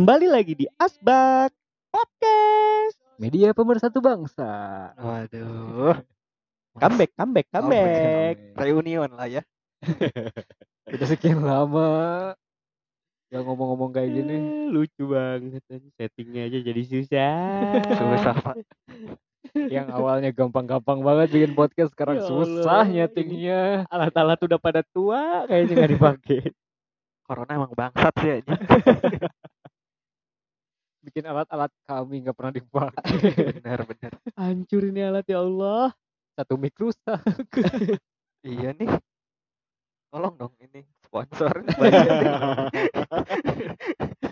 [0.00, 1.52] Kembali lagi di Asbak
[1.92, 2.96] Podcast.
[3.20, 4.48] Media pemersatu bangsa.
[4.96, 6.00] Waduh.
[6.72, 8.36] Comeback, comeback, Oh, comeback.
[8.56, 9.44] Reunion lah ya.
[10.96, 12.32] Udah sekian lama
[13.28, 14.36] gak ngomong-ngomong kayak gini.
[14.40, 15.60] Eh, Lucu banget.
[16.00, 17.36] Settingnya aja jadi susah.
[18.00, 18.56] Susah Pak.
[19.52, 23.04] Yang awalnya gampang-gampang banget bikin podcast sekarang Ya susah Allah.
[23.04, 23.84] nyetingnya.
[23.92, 26.40] Alat-alat udah pada tua, kayaknya nggak dipakai.
[27.28, 28.48] Corona emang bangsat sih aja.
[31.10, 33.02] Bikin alat-alat kami nggak pernah dipakai.
[33.58, 34.12] bener bener.
[34.38, 35.90] Hancur ini alat ya Allah.
[36.38, 37.18] Satu mic rusak.
[38.40, 38.88] Iya nih.
[40.08, 41.60] Tolong dong ini sponsor.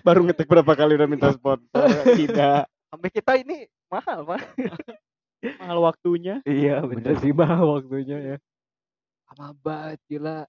[0.07, 2.09] Baru ngetek berapa kali udah minta sponsor?
[2.17, 2.65] Tidak.
[2.89, 4.41] Sampai kita ini mahal Pak.
[5.61, 6.41] Mahal waktunya.
[6.49, 8.37] Iya Bener sih bah waktunya ya.
[9.29, 10.49] Lama banget gila.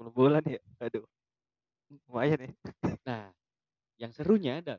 [0.00, 0.64] 10 bulan ya.
[0.80, 1.04] Aduh.
[2.08, 2.50] Lumayan ya.
[3.04, 3.28] Nah,
[4.00, 4.76] yang serunya ada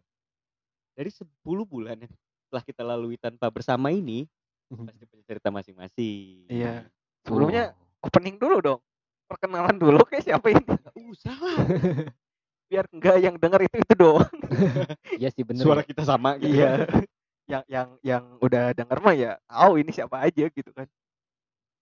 [0.95, 1.27] dari 10
[1.67, 2.11] bulan yang
[2.51, 4.27] telah kita lalui tanpa bersama ini
[4.65, 6.49] pasti punya cerita masing-masing.
[6.49, 6.87] Iya.
[7.25, 8.81] Sebelumnya opening dulu dong.
[9.25, 10.63] Perkenalan dulu kayak siapa ini.
[11.09, 11.57] Usah lah.
[12.69, 14.35] Biar enggak yang denger itu itu doang.
[15.21, 15.63] Iya sih bener.
[15.63, 15.87] Suara ya.
[15.87, 16.59] kita sama gitu.
[16.59, 16.85] Iya.
[17.51, 20.89] yang yang yang udah denger mah ya tahu ini siapa aja gitu kan.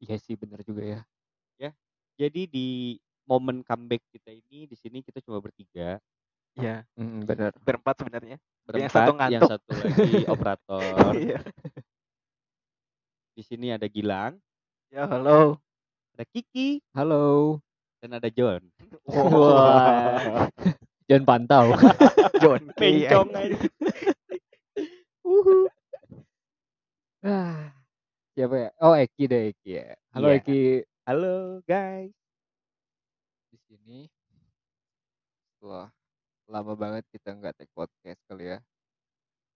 [0.03, 1.01] Iya sih bener juga ya.
[2.17, 2.67] Jadi di
[3.25, 5.97] momen comeback kita ini di sini kita cuma bertiga,
[6.53, 6.85] Iya.
[6.95, 7.51] Mm, bener.
[7.59, 8.37] Berempat sebenarnya.
[8.63, 9.49] berempat, satu yang ngantuk.
[9.51, 11.11] satu lagi operator.
[11.17, 11.39] Iya.
[13.33, 14.37] Di sini ada Gilang,
[14.93, 15.57] Ya halo.
[16.13, 17.57] ada Kiki, Halo.
[17.97, 18.61] dan ada John.
[19.09, 20.45] Wah.
[21.09, 21.65] Jangan pantau.
[22.41, 23.57] John Pencong aja.
[25.25, 25.67] Uhu.
[27.25, 27.73] Ah,
[28.31, 28.69] siapa ya?
[28.79, 29.87] Oh, Eki deh Eki ya.
[30.13, 30.37] Halo Iya.
[30.39, 30.61] Eki.
[31.03, 31.35] Halo
[31.65, 32.13] guys.
[33.49, 33.99] Di sini
[35.59, 35.87] wah
[36.47, 38.59] lama banget kita nggak take podcast kali ya.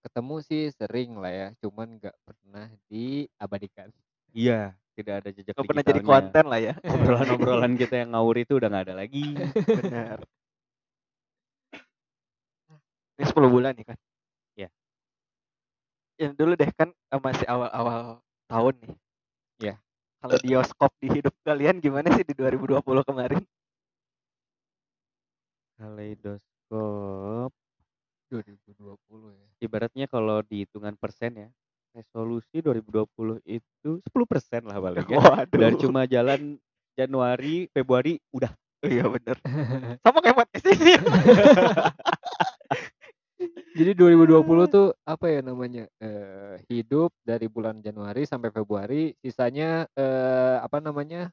[0.06, 3.90] Ketemu sih sering lah ya, cuman nggak pernah diabadikan.
[4.32, 6.74] Iya, tidak ada jejak Gak pernah jadi konten lah ya.
[6.94, 9.26] Obrolan-obrolan kita yang ngawur itu udah nggak ada lagi.
[9.54, 10.20] Benar.
[13.18, 13.98] Ini 10 bulan nih kan.
[14.58, 14.70] Iya.
[16.22, 18.96] Yang dulu deh kan masih awal-awal tahun nih.
[19.58, 19.76] Iya.
[20.18, 23.42] Kalau bioskop di hidup kalian gimana sih di 2020 kemarin?
[26.68, 27.52] Kaleidoskop.
[28.28, 29.48] 2020 ya.
[29.64, 31.50] Ibaratnya kalau di hitungan persen ya,
[31.96, 35.18] resolusi 2020 itu 10% lah paling ya.
[35.18, 35.56] Waduh.
[35.56, 36.60] Dan cuma jalan
[36.98, 38.52] Januari, Februari udah.
[38.86, 39.42] Iya bener.
[40.06, 40.94] Sama kayak podcast ini.
[43.78, 45.86] Jadi 2020 tuh apa ya namanya?
[46.02, 51.30] Eh, hidup dari bulan Januari sampai Februari, sisanya eh, apa namanya?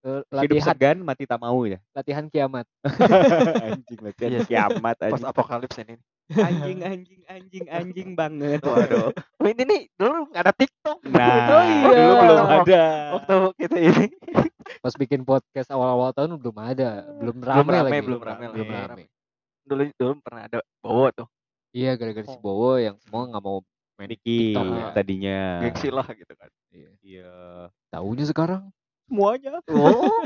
[0.00, 1.76] Hidup latihan segan, mati tak mau ya.
[1.92, 2.64] latihan kiamat.
[3.68, 4.48] anjing latihan Iya sih.
[4.48, 5.28] kiamat Pas anjing.
[5.28, 5.94] apokalips ini.
[6.30, 8.60] anjing anjing anjing anjing banget.
[8.60, 9.12] Waduh.
[9.12, 10.98] Oh, ini nih dulu nggak ada TikTok.
[11.04, 11.84] Nah, Oh, iya.
[11.84, 12.82] dulu belum ada.
[13.12, 14.06] Waktu kita ini.
[14.82, 18.00] Pas bikin podcast awal-awal tahun belum ada, belum Belum rame, lagi.
[18.00, 19.04] belum rame, belum rame.
[19.62, 21.28] Dulu dulu pernah ada Bowo tuh.
[21.70, 23.60] Iya, gara-gara si Bowo yang semua nggak mau
[23.94, 24.86] main TikTok ya.
[24.96, 25.40] tadinya.
[25.60, 26.48] Gengsi lah gitu kan.
[26.70, 26.90] Iya.
[27.00, 27.30] Iya.
[27.90, 28.70] Taunya sekarang
[29.10, 29.58] Semuanya.
[29.66, 30.22] Oh.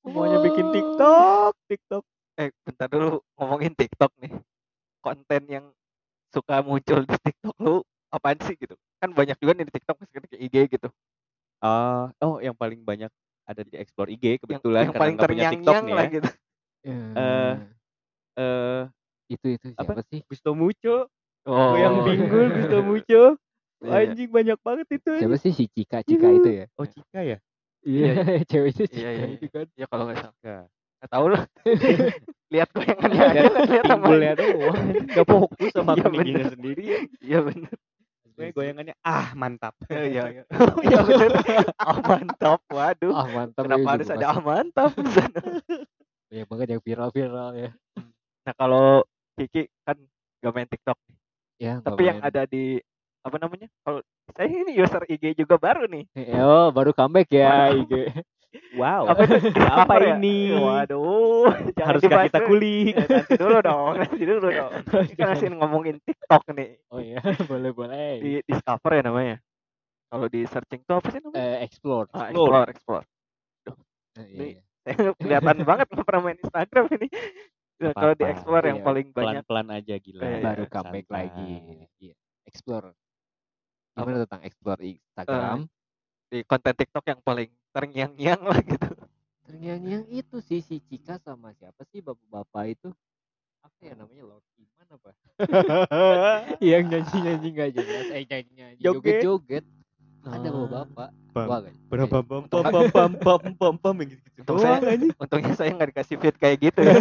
[0.00, 2.04] Semuanya bikin TikTok, TikTok.
[2.38, 4.32] eh bentar dulu ngomongin TikTok nih.
[5.02, 5.66] Konten yang
[6.30, 8.72] suka muncul di TikTok lu apaan sih gitu?
[8.96, 10.88] Kan banyak juga nih di TikTok meskipun ke IG gitu.
[11.60, 13.10] Ah, oh yang paling banyak
[13.44, 16.12] ada di explore IG Yang, kebetulan yang karena paling punya TikTok nih lah ya.
[16.14, 16.28] gitu.
[16.88, 17.54] Eh,
[18.38, 18.82] Eh,
[19.28, 19.98] itu itu apa?
[19.98, 20.22] siapa sih?
[20.24, 21.10] Gusto Mucho,
[21.42, 21.74] Oh.
[21.74, 23.22] yang bingung Gusto Mucho.
[23.78, 24.10] Iya, iya.
[24.10, 25.12] Anjing banyak banget itu.
[25.22, 26.64] Siapa sih si Cika Cika itu ya?
[26.74, 27.38] Oh Cika ya?
[27.86, 28.12] Iya,
[28.50, 29.66] ceweknya Cika Iya, iya, itu kan.
[29.78, 30.66] Ya kalau nggak salah.
[30.98, 31.42] Nggak tahu lah.
[32.52, 34.76] lihat goyangannya aja, Lihat lihat sama Pinggulnya doang.
[35.14, 36.82] Gak fokus sama Iya, kuningnya sendiri.
[36.82, 36.98] ya.
[37.22, 37.74] Iya benar.
[38.24, 39.74] Pokoknya goyangannya ah mantap.
[39.86, 40.22] Iya iya.
[40.32, 40.42] iya.
[40.58, 41.30] Oh, Iya benar.
[41.78, 42.60] Ah mantap.
[42.66, 43.12] Waduh.
[43.14, 43.62] Ah mantap.
[43.62, 44.90] Kenapa ya, harus ada ah mantap?
[46.28, 47.70] Banyak banget yang viral-viral ya.
[48.42, 49.06] Nah kalau
[49.38, 49.96] Kiki kan
[50.42, 51.16] gak main TikTok nih.
[51.58, 52.78] Ya, Tapi yang ada di
[53.22, 53.68] apa namanya?
[53.82, 54.00] Kalau
[54.36, 56.04] saya ini user IG juga baru nih.
[56.38, 57.82] Oh, baru comeback ya Waduh.
[57.84, 57.92] IG.
[58.80, 59.12] Wow.
[59.12, 59.36] Apa itu?
[59.60, 60.16] Apa ya?
[60.16, 60.56] ini?
[60.56, 61.52] Waduh.
[62.00, 62.96] dibahas kita kulik?
[62.96, 64.72] Ya, nanti dulu dong, nanti dulu dong.
[64.88, 66.70] Ini kan masih ngomongin TikTok nih.
[66.88, 67.20] Oh iya,
[67.50, 68.10] boleh boleh.
[68.24, 69.36] Di discover ya namanya.
[70.08, 71.44] Kalau di searching tuh apa sih namanya?
[71.44, 72.08] Eh, explore.
[72.16, 72.64] Ah, explore.
[72.72, 73.04] explore, explore.
[74.16, 74.60] Eh, iya, iya.
[74.88, 77.08] Saya kelihatan banget nggak pernah main Instagram ini.
[77.78, 80.22] Nah, kalau di explore yang Iya, paling banyak Pelan-pelan aja gila.
[80.24, 81.50] Iya, baru comeback lagi.
[82.00, 82.14] Iya.
[82.48, 82.96] Explore.
[83.98, 85.58] Gimana tentang explore Instagram?
[86.28, 88.90] di konten TikTok yang paling terngiang-ngiang lah gitu.
[89.58, 92.88] yang itu sih si Cika sama siapa sih bapak-bapak itu
[93.58, 95.10] apa ya namanya Lord Iman apa
[96.60, 99.24] yang nyanyi nyanyi nggak jelas eh nyanyi nyanyi Joget.
[99.24, 99.64] joget joget
[100.20, 100.52] ada Ah.
[100.52, 101.46] bapak-bapak Bang.
[101.48, 104.84] Wah, nggak- Berapa eh, pam pam pam pam pam pam gitu gitu Untung saya-.
[105.16, 106.92] Untungnya saya nggak dikasih fit kayak gitu ya.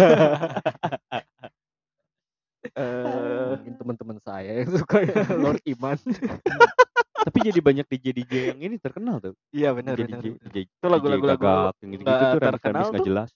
[2.68, 5.96] Eh, mungkin teman-teman saya yang suka ya Lord Iman
[7.28, 9.36] Tapi jadi banyak DJ DJ yang ini terkenal tuh.
[9.52, 10.48] iya benar DJ benar.
[10.56, 11.44] Itu lagu-lagu lagu
[11.84, 13.08] yang gitu-gitu nggak tuh terkenal remix nggak tuh.
[13.12, 13.30] jelas.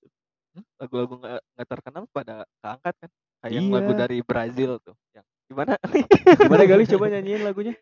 [0.80, 3.10] lagu-lagu nggak terkenal pada keangkat kan.
[3.42, 3.72] Kayak Iya.
[3.74, 4.96] lagu dari Brazil tuh.
[5.12, 5.74] Yang gimana?
[6.48, 7.74] Gimana kali coba nyanyiin lagunya?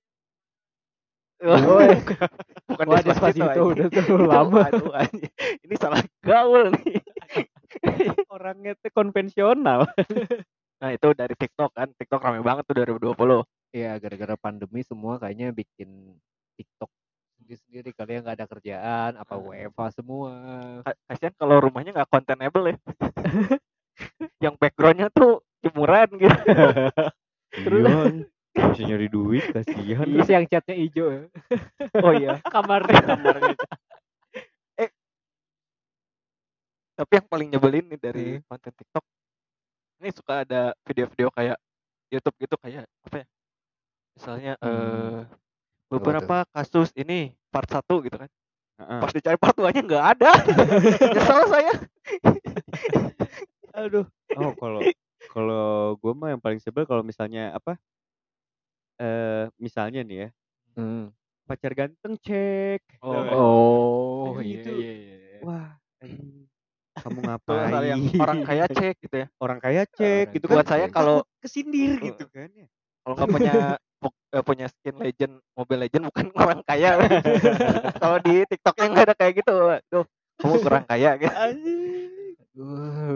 [1.39, 1.79] Oh,
[2.67, 3.71] bukan Wah, Despacito, Despacito anjing.
[3.71, 4.59] udah terlalu Itu, lama.
[4.67, 4.91] aduh.
[5.63, 6.99] Ini salah gaul nih.
[8.35, 9.87] Orangnya tuh konvensional.
[10.79, 11.87] Nah itu dari TikTok kan.
[11.95, 13.15] TikTok rame banget tuh 2020.
[13.69, 16.17] Iya, gara-gara pandemi semua kayaknya bikin
[16.57, 16.89] TikTok
[17.37, 19.45] sendiri-sendiri kali ya nggak ada kerjaan, apa Hmm.
[19.47, 20.31] WFH semua.
[20.81, 22.77] Ka- Kasian kalau rumahnya nggak containable ya.
[24.43, 26.33] yang backgroundnya tuh jemuran gitu.
[27.65, 30.05] Terus bisa nyari duit kasihan.
[30.05, 31.21] Terus yang catnya hijau ya.
[32.05, 32.41] Oh iya.
[32.43, 33.55] kamarnya kamarnya.
[36.95, 38.43] Tapi yang paling nyebelin nih dari Hmm.
[38.43, 39.05] konten TikTok.
[40.01, 41.55] Ini suka ada video-video kayak
[42.11, 43.25] YouTube gitu kayak apa ya?
[44.19, 44.67] Misalnya Hmm.
[44.67, 45.19] eh
[45.87, 48.27] beberapa kasus ini part 1 gitu kan.
[48.77, 48.99] Heeh.
[48.99, 50.31] Pas dicari part 2-nya nggak ada.
[51.15, 51.73] Nyesel saya.
[53.79, 54.05] Aduh.
[54.35, 54.81] Oh, kalau
[55.29, 57.79] kalau gue mah yang paling sebel kalau misalnya apa?
[58.95, 60.29] Eh, misalnya nih ya,
[60.75, 61.15] Hmm.
[61.45, 62.83] pacar ganteng cek.
[62.99, 63.33] Oh, Tau nggak?
[63.33, 64.71] Oh, Aduh, iya itu.
[64.75, 65.15] iya iya.
[65.39, 65.67] Wah,
[65.97, 66.43] anjing.
[66.93, 67.83] kamu Tuh ngapain?
[67.87, 69.27] yang orang kaya cek gitu ya.
[69.39, 70.71] orang kaya cek Orang gitu Buat kan.
[70.75, 72.11] saya kalau kesindir Uh.
[72.11, 72.67] gitu kan ya.
[72.99, 73.79] kalau nggak punya pu-
[74.45, 76.95] punya skin legend Mobile Legend bukan orang kaya.
[78.01, 79.55] kalau di TikToknya nggak ada kayak gitu.
[79.91, 80.05] Tuh,
[80.39, 81.35] kamu kurang kaya gitu.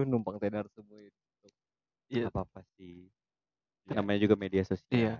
[0.07, 1.19] Numpang tenar semua itu.
[2.11, 2.27] Iya.
[2.29, 3.07] Apa apa sih?
[3.89, 4.91] Namanya juga media sosial.
[4.91, 5.15] Iya.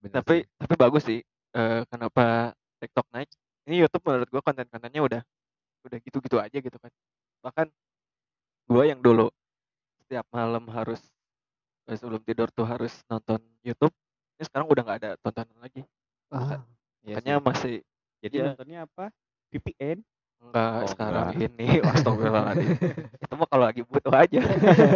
[0.00, 0.58] Bener tapi sih.
[0.60, 1.20] tapi bagus sih
[1.56, 3.30] eh, kenapa TikTok naik
[3.66, 5.22] ini YouTube menurut gua konten-kontennya udah
[5.86, 6.92] udah gitu-gitu aja gitu kan
[7.40, 7.66] bahkan
[8.68, 9.32] gua yang dulu
[10.04, 11.00] setiap malam harus
[11.88, 13.94] eh, sebelum tidur tuh harus nonton YouTube
[14.36, 15.82] ini sekarang udah nggak ada tontonan lagi
[16.28, 16.58] Ah,
[17.00, 17.74] iya makanya masih
[18.18, 19.14] Jadi nontonnya apa?
[19.48, 20.02] VPN.
[20.36, 21.46] enggak Oh, sekarang enggak.
[21.48, 22.70] ini astagfirullahaladzim
[23.24, 24.40] itu mah kalau lagi butuh aja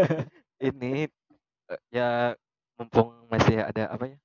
[0.68, 1.06] ini
[1.70, 2.34] eh, ya
[2.74, 4.18] mumpung masih ada apa ya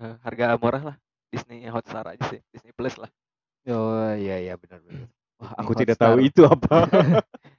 [0.00, 0.96] eh, harga murah lah
[1.28, 3.10] Disney Hotstar aja sih Disney Plus lah
[3.68, 5.06] Oh iya iya benar benar.
[5.38, 6.88] Wah, aku tidak tahu itu apa.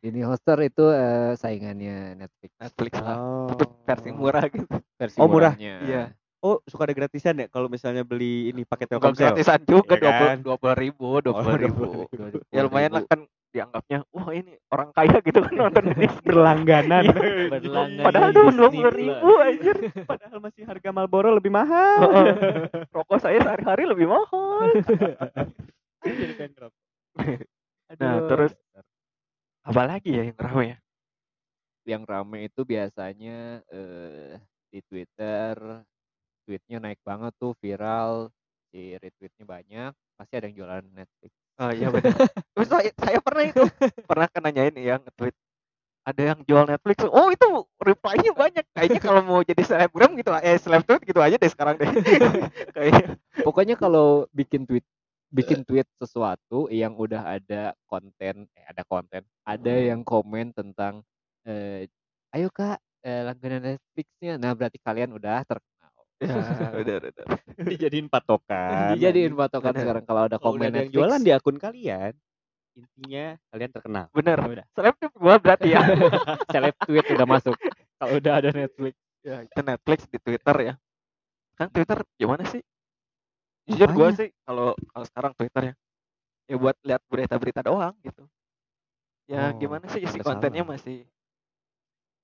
[0.02, 2.52] Ini Hotstar itu eh, saingannya Netflix.
[2.58, 3.48] Netflix lah oh.
[3.48, 4.66] tapi versi murah gitu
[4.98, 5.54] Versi Oh, murah.
[5.54, 5.76] murahnya.
[5.86, 6.04] Iya.
[6.40, 9.36] Oh, suka ada gratisan ya kalau misalnya beli ini pakai Bukan Telkomsel.
[9.36, 10.38] gratisan juga Iya kan?
[10.40, 12.48] dua puluh ribu dua Oh, puluh ribu 20.000.
[12.48, 13.20] ya lumayan lah kan
[13.50, 17.04] dianggapnya wah ini orang kaya gitu kan nonton ini berlangganan.
[17.12, 19.72] Berlangganan padahal cuma dua puluh ribu aja
[20.06, 22.08] Padahal masih harga Marlboro lebih mahal.
[22.88, 24.70] rokok saya sehari-hari lebih mahal
[26.00, 26.80] ngerokok.
[28.00, 28.52] nah terus
[29.60, 30.78] apa lagi ya yang ramai ya
[31.90, 34.38] Yang rame itu biasanya eh,
[34.70, 35.82] di Twitter
[36.50, 38.34] tweetnya naik banget tuh viral,
[38.74, 41.34] si retweetnya banyak, pasti ada yang jualan Netflix.
[41.62, 42.10] oh iya benar.
[42.58, 43.64] Terus saya, saya pernah itu.
[44.10, 45.36] Pernah kan nanyain ya nge-tweet
[46.02, 46.98] ada yang jual Netflix?
[47.06, 48.66] Oh itu reply-nya banyak.
[48.74, 51.86] Kayaknya kalau mau jadi selebgram gitu eh seleb tweet gitu aja deh sekarang deh.
[52.76, 53.14] Kayaknya.
[53.46, 54.82] Pokoknya kalau bikin tweet
[55.30, 59.86] bikin tweet sesuatu yang udah ada konten eh ada konten ada Hmm.
[59.94, 61.06] yang komen tentang
[61.46, 61.86] eh,
[62.34, 64.42] ayo kak eh, langganan Netflixnya.
[64.42, 65.79] Nah berarti kalian udah terkenal
[66.20, 66.36] ya
[66.84, 67.26] udah udah
[67.64, 68.94] dijadiin patokan.
[68.96, 69.82] dijadiin patokan Bener.
[69.84, 72.14] sekarang kalau ada Kalau komen ada yang Netflix jualan di akun kalian,
[72.76, 74.06] intinya kalian terkenal.
[74.12, 74.66] bener Udah.
[74.76, 75.82] selebgram gua berarti ya.
[76.52, 77.56] Seleb tweet udah masuk.
[77.98, 78.96] Kalau udah ada Netflix.
[79.20, 80.74] Ya itu Netflix di Twitter ya.
[81.56, 82.64] Kan Twitter gimana sih?
[83.68, 85.76] Jujur gua sih kalau kalau sekarang Twitter ya
[86.50, 88.26] ya buat lihat berita-berita doang gitu.
[89.30, 90.74] Ya Oh, gimana sih isi kontennya salah.
[90.74, 91.06] masih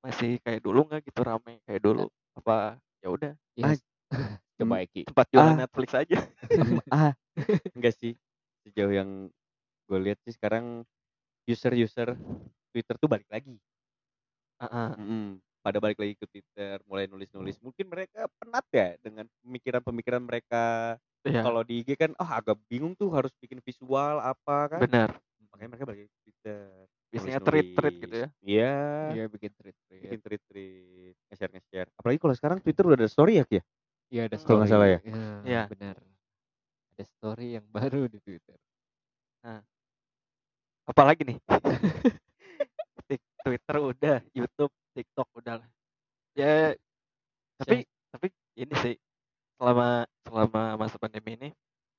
[0.01, 2.09] masih kayak dulu nggak gitu rame kayak dulu?
[2.37, 3.75] Apa ya udah Ya, Ah,
[4.59, 5.59] coba Eki tempat jualan Ah.
[5.62, 6.17] Netflix aja
[6.93, 7.12] ah,
[7.71, 8.13] enggak sih.
[8.62, 9.29] Sejauh yang
[9.85, 10.83] gue lihat sih sekarang
[11.43, 12.17] user-user
[12.69, 13.55] Twitter tuh balik lagi.
[14.57, 14.89] Heeh.
[14.97, 15.25] Mm-mm.
[15.59, 17.57] Pada balik lagi ke Twitter, mulai nulis-nulis.
[17.57, 20.95] Mungkin mereka penat ya dengan pemikiran-pemikiran mereka.
[21.21, 24.79] Iya, Kalau di IG kan, ah agak bingung tuh harus bikin visual apa kan.
[24.79, 25.09] benar
[25.50, 26.65] Makanya mereka balik ke Twitter.
[27.07, 28.75] biasanya tweet-tweet gitu ya Iya.
[29.13, 30.44] iya bikin tweet tweet Bikin tweet-tweet, nge-share nge-share.
[32.05, 33.57] Apalagi kalau sekarang Twitter udah ada story ya, Ki?
[33.57, 33.63] ya?
[34.13, 35.00] iya ada Kalau nggak salah ya?
[35.41, 35.62] Iya.
[35.65, 35.97] benar
[36.95, 38.53] ada story yang baru di Twitter
[40.85, 41.38] apalagi nih
[43.75, 45.69] udah YouTube TikTok udah lah
[46.38, 46.74] ya
[47.62, 48.95] tapi tapi ini sih
[49.59, 51.50] selama selama masa pandemi ini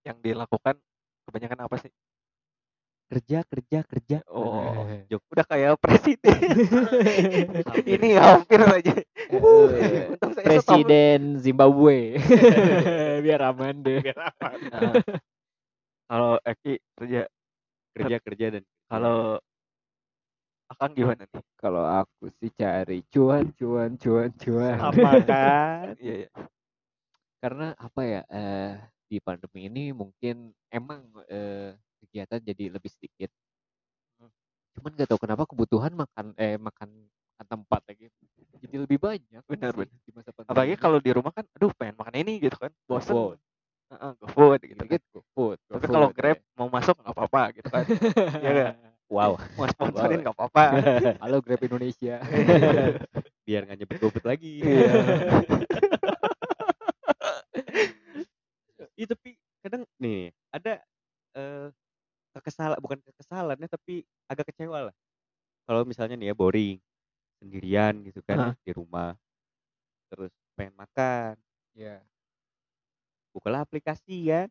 [0.07, 0.79] yang dilakukan
[1.29, 1.93] kebanyakan apa sih
[3.07, 4.19] Kerja, kerja, kerja.
[4.27, 5.07] oh Eh.
[5.07, 6.39] Jok udah kayak presiden
[7.95, 8.99] ini hampir saja
[9.31, 12.19] Eh, Untung saya Presiden Zimbabwe.
[13.23, 14.03] Biar aman deh.
[14.75, 14.93] Nah,
[16.11, 17.31] kalau Eki kerja
[17.95, 19.39] Kerja, kerja dan kalau
[20.67, 24.77] Akang gimana nih Kalau aku sih cari cuan, cuan, cuan, cuan.
[24.83, 25.95] sama kan.
[26.03, 26.29] iya iya
[27.39, 28.21] Karena apa ya?
[28.27, 28.75] Eh
[29.07, 31.71] di pandemi ini mungkin emang eh,
[32.07, 33.29] kegiatan jadi lebih sedikit.
[34.17, 34.31] Hmm.
[34.79, 36.89] Cuman gak tahu kenapa kebutuhan makan eh makan
[37.37, 38.09] makan tempat lagi
[38.57, 39.43] jadi lebih banyak.
[39.45, 39.99] Benar, sih benar.
[40.01, 40.53] Di masa pandemi.
[40.57, 43.39] apalagi kalau di rumah kan aduh pengen makan ini gitu kan bosen GoFood.
[43.87, 44.87] Heeh, GoFood gitu kan.
[44.89, 46.15] Dikit GoFood, tapi GoFood, kalau ya.
[46.17, 47.85] Grab mau masuk nggak apa-apa gitu kan
[48.41, 48.73] Iya nggak?
[49.07, 49.39] Wow.
[49.55, 50.23] mau sponsorin Wow.
[50.27, 50.65] nggak apa-apa
[51.23, 52.19] Halo Grab Indonesia.
[53.47, 54.59] Biar nggak nyebut gobet lagi.
[54.65, 54.91] Iya.
[59.07, 59.31] Tapi
[59.63, 60.83] kadang nih ada
[61.37, 61.69] eh
[62.47, 64.95] kekesalan bukan kekesalannya tapi agak kecewa lah.
[65.67, 66.79] Kalau misalnya nih ya boring
[67.43, 69.19] sendirian gitu kan ya, di rumah
[70.07, 71.35] terus pengen makan
[71.75, 71.99] ya,
[73.35, 74.47] bukalah aplikasi ya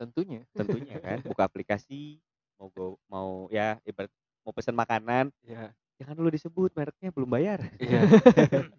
[0.00, 0.42] tentunya.
[0.56, 2.16] tentunya kan buka aplikasi
[2.56, 4.08] mau go, mau ya ibarat
[4.42, 5.70] mau pesan makanan Iya.
[6.00, 8.00] jangan dulu disebut mereknya belum bayar Iya.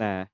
[0.00, 0.28] nah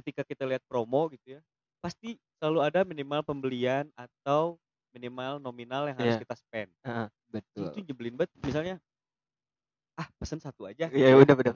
[0.00, 1.40] ketika kita lihat promo gitu ya
[1.84, 4.56] pasti selalu ada minimal pembelian atau
[4.92, 6.20] minimal nominal yang harus Iya.
[6.20, 7.06] kita spend Heeh.
[7.28, 7.64] Betul.
[7.68, 8.74] itu nyebelin banget misalnya
[9.94, 11.54] ah pesen satu aja Iya udah bener.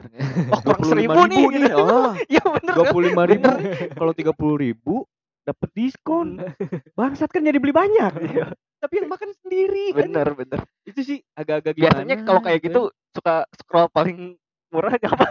[0.53, 1.45] Oh, kurang 25.000 seribu nih.
[1.49, 1.83] nih gitu.
[1.83, 2.73] oh Iya bener.
[2.73, 2.93] dua kan?
[2.93, 3.49] puluh lima ribu
[3.95, 4.95] kalau tiga puluh ribu
[5.43, 6.29] dapat diskon
[6.99, 8.47] bangsat kan jadi beli banyak Iya.
[8.79, 10.61] tapi yang makan sendiri kan Bener bener.
[10.85, 14.37] itu sih agak-agak gimana Biasanya kalau kayak gitu suka scroll paling
[14.69, 15.27] murah apa?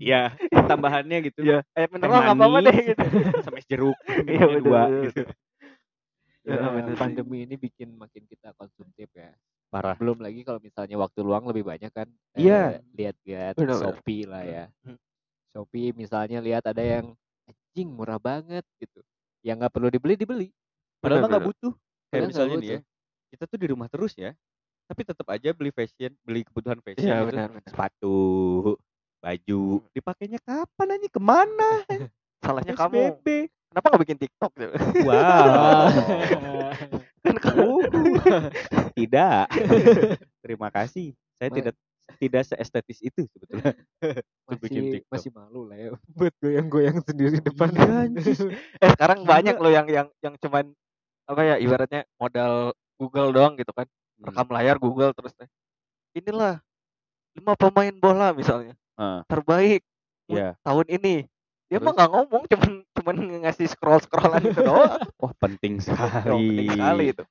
[0.00, 1.60] ya tambahannya gitu Iya.
[1.70, 3.04] Eh bener Teh lah nggak apa-apa deh gitu.
[3.40, 4.62] sama es jeruk Iya ini bener.
[4.62, 5.22] dua gitu.
[6.44, 6.94] Ya, Ya, sih.
[6.94, 9.32] pandemi ini bikin makin kita konsumtif ya.
[9.66, 12.06] parah Belum lagi kalau misalnya waktu luang lebih banyak kan.
[12.32, 12.78] Iya.
[12.78, 13.54] eh, Lihat-lihat.
[13.58, 14.64] Shopee lah ya.
[14.80, 14.94] Hmm.
[15.50, 17.10] Shopee misalnya lihat ada yang
[17.44, 19.02] anjing murah banget gitu.
[19.40, 20.48] Yang nggak perlu dibeli dibeli.
[21.00, 21.72] padahal nggak butuh
[22.08, 22.80] kayak misalnya nih ya
[23.28, 24.32] kita tuh di rumah terus ya
[24.86, 27.28] tapi tetap aja beli fashion beli kebutuhan fashion Iya gitu.
[27.28, 27.68] benar benar.
[27.68, 28.16] sepatu
[29.20, 29.60] baju
[29.90, 31.70] dipakainya kapan aja ke mana
[32.40, 33.20] Salahnya kamu.
[33.74, 34.70] Kenapa nggak bikin TikTok gitu?
[35.02, 35.90] wow
[37.24, 37.74] Kan kamu.
[38.98, 39.50] tidak
[40.38, 41.74] terima kasih saya Ma- tidak
[42.14, 43.74] tidak seestetis itu sebetulnya
[44.62, 45.10] bikin masih TikTok.
[45.10, 48.38] masih malu lah ya buat goyang-goyang sendiri depan Iya, anjis.
[48.84, 50.70] Eh sekarang banyak loh yang yang yang cuman
[51.24, 53.88] apa ya ibaratnya modal Google doang gitu kan.
[54.14, 54.30] Hmm.
[54.30, 55.48] Rekam layar Google terus teh.
[56.14, 56.62] Inilah
[57.34, 59.82] lima pemain bola misalnya Ah, terbaik
[60.24, 60.54] Iya.
[60.62, 61.26] tahun ini.
[61.66, 61.96] Dia mah Terus?
[61.96, 62.70] nggak ngomong, cuman
[63.04, 64.96] cuman ngasih scroll scrollan itu doang.
[65.20, 67.24] wah penting Oh, sekali penting sekali itu.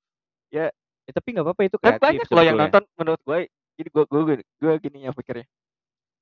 [0.54, 0.70] Ya,
[1.10, 3.50] tapi nggak apa-apa itu kreatif banyak loh yang nonton menurut gue.
[3.74, 5.50] Jadi gue gue gue gini ya pikirnya.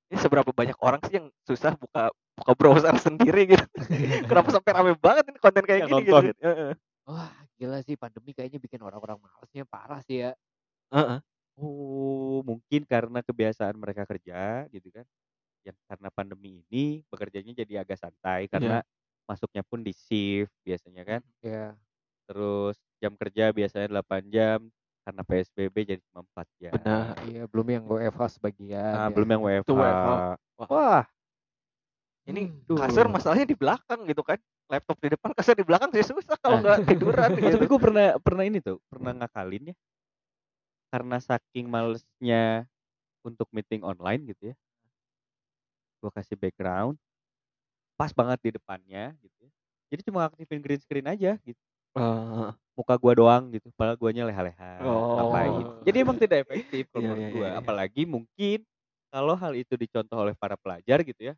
[0.08, 3.66] Ini seberapa banyak orang sih yang susah buka buka browser sendiri gitu.
[4.32, 6.24] Kenapa sampai rame banget ini konten kayak Yang gini nonton.
[6.32, 6.42] gitu.
[6.48, 6.72] Heeh.
[7.02, 10.32] wah gila sih pandemi kayaknya bikin orang-orang malesnya parah sih ya
[10.96, 11.20] Heeh.
[11.60, 15.04] Oh, mungkin karena kebiasaan mereka kerja gitu kan.
[15.62, 18.82] Yang karena pandemi ini bekerjanya jadi agak santai karena
[19.32, 21.22] masuknya pun di shift biasanya kan.
[21.40, 21.72] ya
[22.28, 24.60] Terus jam kerja biasanya 8 jam
[25.02, 26.72] karena PSBB jadi cuma 4 jam.
[26.76, 27.16] Benar.
[27.24, 29.14] iya belum yang WFH sebagian Nah, ya.
[29.16, 29.66] belum yang WFH.
[29.66, 30.12] Itu WFH.
[30.60, 30.68] Wah.
[30.68, 31.04] Wah,
[32.22, 32.78] Ini Hmm.
[32.78, 34.38] kasur masalahnya di belakang gitu kan.
[34.70, 37.66] Laptop di depan, kasur di belakang sih susah kalau nggak tiduran Oh, tapi gitu.
[37.66, 39.76] gue pernah pernah ini tuh, pernah ngakalin ya.
[40.94, 42.70] Karena saking malesnya
[43.26, 44.56] untuk meeting online gitu ya.
[46.00, 46.96] Gue kasih background
[48.02, 49.50] pas banget di depannya gitu ya.
[49.94, 51.62] Jadi cuma aktifin green screen aja gitu.
[51.94, 55.20] Eh, Muka gua doang gitu, padahal guanya leha-leha Oh.
[55.20, 55.54] ngapain.
[55.84, 57.42] Jadi emang tidak efektif kalau Iya, menurut iya, gua.
[57.44, 57.60] iya, iya.
[57.60, 58.58] Apalagi mungkin
[59.12, 61.34] kalau hal itu dicontoh oleh para pelajar gitu ya.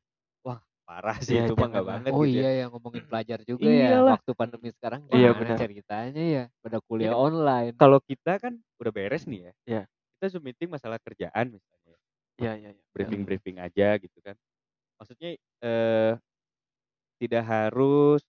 [0.45, 2.41] Wah, parah sih Iya, itu mah nggak banget oh gitu ya.
[2.45, 4.13] iya yang ngomongin pelajar juga ya Iyalah.
[4.21, 5.57] waktu pandemi sekarang Iya, benar.
[5.57, 9.53] ceritanya ya pada kuliah kan online Kalau kita kan udah beres nih ya.
[9.65, 9.81] Iya.
[10.21, 11.97] Kita Zoom meeting masalah kerjaan misalnya.
[12.37, 12.83] Iya, iya, iya.
[12.93, 14.37] briefing-briefing aja gitu kan.
[15.01, 15.33] Maksudnya
[15.65, 16.13] eh
[17.23, 18.21] tidak harus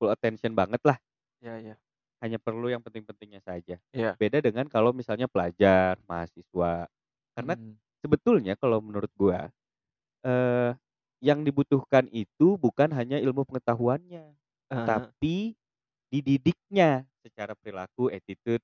[0.00, 0.98] full attention banget lah,
[1.40, 1.80] Iya, iya.
[2.20, 3.80] hanya perlu yang penting-pentingnya saja.
[3.92, 4.20] Iya.
[4.20, 6.88] Beda dengan kalau misalnya pelajar, mahasiswa.
[7.32, 7.80] Karena Hmm.
[8.04, 9.48] sebetulnya kalau menurut gua
[10.26, 10.72] eh
[11.24, 14.36] yang dibutuhkan itu bukan hanya ilmu pengetahuannya,
[14.70, 15.56] Eh, tapi
[16.12, 18.62] dididiknya secara perilaku, attitude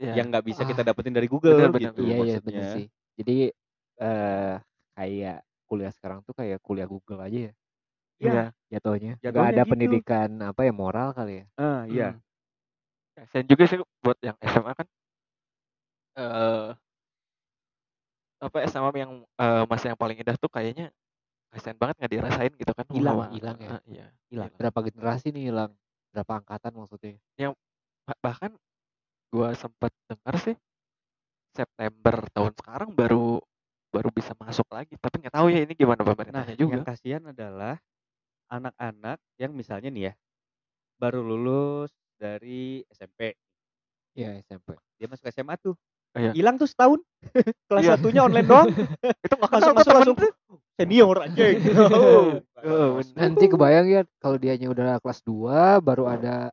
[0.00, 0.14] iya.
[0.14, 2.44] yang nggak bisa kita Ah, dapetin dari Google benar, benar, gitu iya iya maksudnya.
[2.46, 2.86] bener sih
[3.18, 3.32] jadi
[4.02, 4.56] eh
[4.96, 5.36] kayak
[5.68, 7.52] kuliah sekarang tuh kayak kuliah Google aja ya
[8.16, 8.44] Iya.
[8.72, 9.12] jatuhnya.
[9.20, 9.70] Nggak Jatuhnya ada gitu.
[9.72, 11.44] pendidikan apa ya moral kali ya.
[11.60, 12.08] Ah, iya.
[12.16, 12.20] Hmm.
[13.16, 14.86] Kasian juga sih buat yang SMA kan.
[16.16, 16.68] Eh
[18.36, 20.92] apa SMA yang eh, masa yang paling indah tuh kayaknya
[21.52, 23.68] kasian banget nggak dirasain gitu kan Hilang, hilang ya.
[23.76, 24.52] Ah, iya Hilang.
[24.60, 25.72] Berapa generasi nih hilang?
[26.12, 27.16] Berapa angkatan maksudnya?
[28.04, 28.52] Ba- bahkan
[29.32, 30.56] gua sempat dengar sih
[31.56, 33.40] September tahun sekarang baru
[33.88, 37.22] baru bisa masuk lagi tapi nggak tahu ya ini gimana Nah, pemerintahnya juga yang kasihan
[37.32, 37.80] adalah
[38.48, 40.12] anak-anak yang misalnya nih ya
[40.96, 43.36] baru lulus dari SMP,
[44.16, 44.72] Iya SMP.
[44.96, 45.76] dia masuk SMA tuh.
[46.16, 46.32] Iya.
[46.32, 47.04] Hilang tuh setahun.
[47.68, 47.92] Kelas Iya.
[47.94, 48.66] satunya online doang.
[49.24, 50.32] itu nggak Masuk kenal masuk tuh langsung temen.
[50.76, 51.82] senior aja gitu.
[52.64, 53.00] Oh.
[53.12, 56.48] Nanti kebayang ya kalau dianya udah kelas 2 baru ada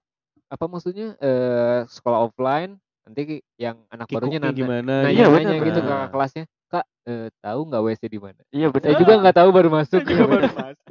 [0.48, 4.94] apa maksudnya eh sekolah offline nanti yang anak barunya Kikuknya nanya, gimana?
[5.04, 8.86] nanya, Iya, nanya gitu ke kelasnya kak eh, tahu nggak WC di mana iya bener
[8.86, 10.83] saya juga nggak tahu baru masuk Juga baru masuk.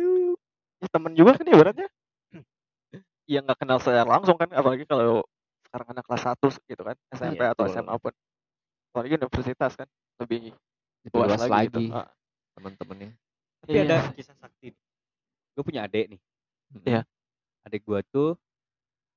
[0.92, 1.88] Temen juga kan ibaratnya
[3.24, 5.24] ya nggak kenal secara langsung kan apalagi kalau
[5.70, 7.74] sekarang anak kelas 1 gitu kan SMP Iya, atau betul.
[7.80, 8.12] SMA pun
[8.92, 9.88] apalagi universitas kan
[10.20, 10.52] lebih
[11.14, 11.96] luas, luas lagi, lagi gitu.
[11.96, 12.08] Ah,
[12.58, 13.10] teman-temannya
[13.62, 13.82] Tapi Iya.
[13.86, 14.68] ada kisah sakti.
[15.54, 16.20] Gue punya adik nih.
[16.82, 17.02] Iya.
[17.62, 18.34] Adik gua tuh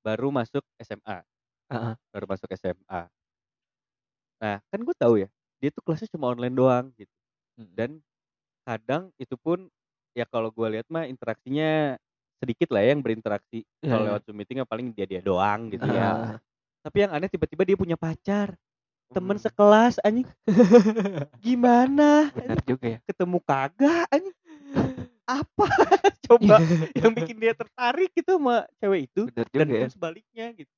[0.05, 1.25] baru masuk SMA.
[1.73, 1.93] Heeh.
[2.13, 3.09] Baru masuk SMA.
[4.37, 5.27] Nah, kan gue tahu ya,
[5.63, 7.09] dia tuh kelasnya cuma online doang gitu.
[7.73, 8.03] Dan
[8.67, 9.71] kadang itu pun
[10.15, 11.99] ya kalau gua lihat mah interaksinya
[12.39, 13.67] sedikit lah ya yang berinteraksi.
[13.83, 14.07] Iya, kalau iya.
[14.11, 16.39] lewat Zoom meeting ya paling dia dia doang gitu ya.
[16.85, 18.53] Tapi yang aneh tiba-tiba dia punya pacar,
[19.11, 20.27] temen Hmm, sekelas anjing.
[21.45, 22.29] Gimana?
[22.31, 24.37] bener juga ya Ketemu kagak anjing.
[25.25, 25.65] Apa?
[26.29, 26.61] Coba
[26.93, 30.73] yang bikin dia tertarik gitu sama cewek itu bener dan juga ya pun sebaliknya gitu.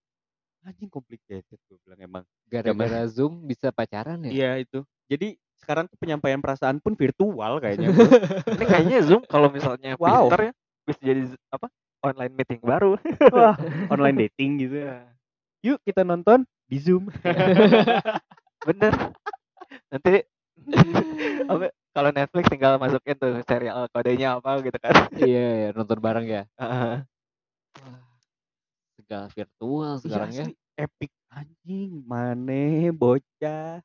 [0.63, 2.23] Anjing complicated gue bilang emang.
[2.47, 4.79] gara-gara zoom bisa pacaran ya Iya itu.
[5.11, 7.89] Jadi sekarang tuh penyampaian perasaan pun virtual kayaknya.
[7.91, 8.05] bro.
[8.57, 10.29] ini kayaknya zoom kalau misalnya Wow.
[10.29, 10.53] pinter ya
[10.87, 11.67] bisa jadi apa
[11.99, 12.95] online meeting baru
[13.33, 13.55] Wah,
[13.93, 15.03] online dating gitu ya.
[15.65, 17.09] Yuk kita nonton di Zoom.
[18.67, 18.93] bener
[19.91, 20.23] nanti
[21.47, 26.27] apa kalau Netflix tinggal masukin tuh serial kodenya apa gitu kan iya ya, nonton bareng
[26.27, 26.43] ya
[28.97, 33.81] segala virtual sekarang Iya ya epic anjing, mane bocah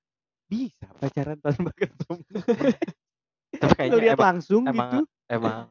[0.52, 2.22] bisa pacaran tanpa ketemu.
[3.60, 5.06] tapi kayaknya Ngeliat emang langsung emang gitu.
[5.30, 5.66] emang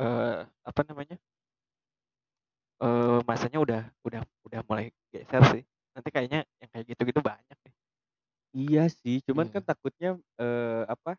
[0.00, 1.16] eh, apa namanya
[2.76, 5.62] eh masanya udah udah udah mulai geser sih
[5.96, 7.74] nanti kayaknya yang kayak gitu-gitu banyak deh
[8.56, 9.54] Iya sih, cuman Iya.
[9.54, 11.18] kan takutnya eh, apa?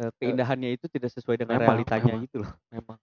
[0.00, 2.22] eh, keindahannya itu tidak sesuai dengan Memang, realitanya memang.
[2.26, 2.50] gitu loh.
[2.70, 2.98] memang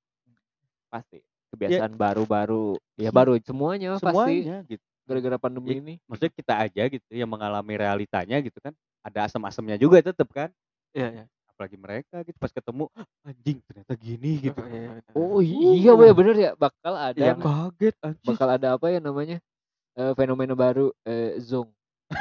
[0.91, 1.19] pasti
[1.51, 4.83] kebiasaan baru-baru ya baru semuanya pasti Semuanya gitu.
[5.11, 8.71] Gara-gara pandemi Ya, ini Maksudnya kita aja gitu yang mengalami realitanya gitu kan.
[9.03, 10.47] Ada asam-asamnya juga tetap kan.
[10.95, 12.87] iya iya Apalagi mereka gitu pas ketemu
[13.21, 14.55] anjing ternyata gini gitu.
[15.13, 18.27] Oh, iya, oh iya ya bener ya bakal ada Iya, Kaget anjing.
[18.31, 19.37] bakal ada apa ya namanya
[19.99, 21.67] eh, fenomena baru eh, zong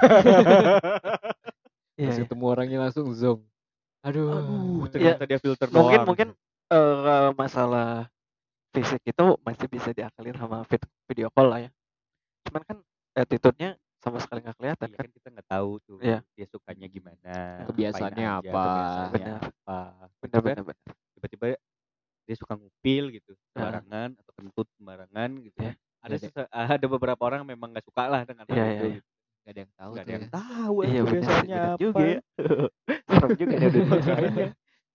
[2.01, 2.23] Iya, Pas iya.
[2.27, 3.41] ketemu orangnya langsung zong
[4.01, 6.07] aduh, Aduh, Iya, ternyata dia filter mungkin doang.
[6.09, 6.29] mungkin
[6.73, 8.09] eh, masalah
[8.71, 11.71] fisik itu masih bisa diakalin sama vid- video call lah ya
[12.43, 12.77] cuman kan
[13.13, 16.19] attitude-nya sama sekali nggak kelihatan Iya kan kan kita nggak tahu tuh Iya.
[16.33, 17.35] dia sukanya gimana,
[17.69, 18.49] Kebiasaannya aja, apa.
[18.49, 19.41] kebiasaannya Benar.
[19.45, 19.81] apa.
[20.19, 20.79] bener bener bener
[21.13, 21.47] Tiba-tiba
[22.25, 23.39] dia suka ngupil gitu Ah.
[23.53, 25.59] sembarangan atau kentut sembarangan gitu.
[25.59, 25.75] Kan.
[26.01, 28.73] Ada sese- ada beberapa orang memang nggak suka lah dengan hal Iya, itu.
[28.73, 28.97] iya, iya.
[28.97, 29.09] gitu.
[29.41, 30.31] gak ada yang tahu tuh ada yang ya.
[30.31, 31.77] tahu Iya, iya, bener apa.
[31.77, 32.21] juga ya.
[33.11, 34.49] serem juga udah Makanya.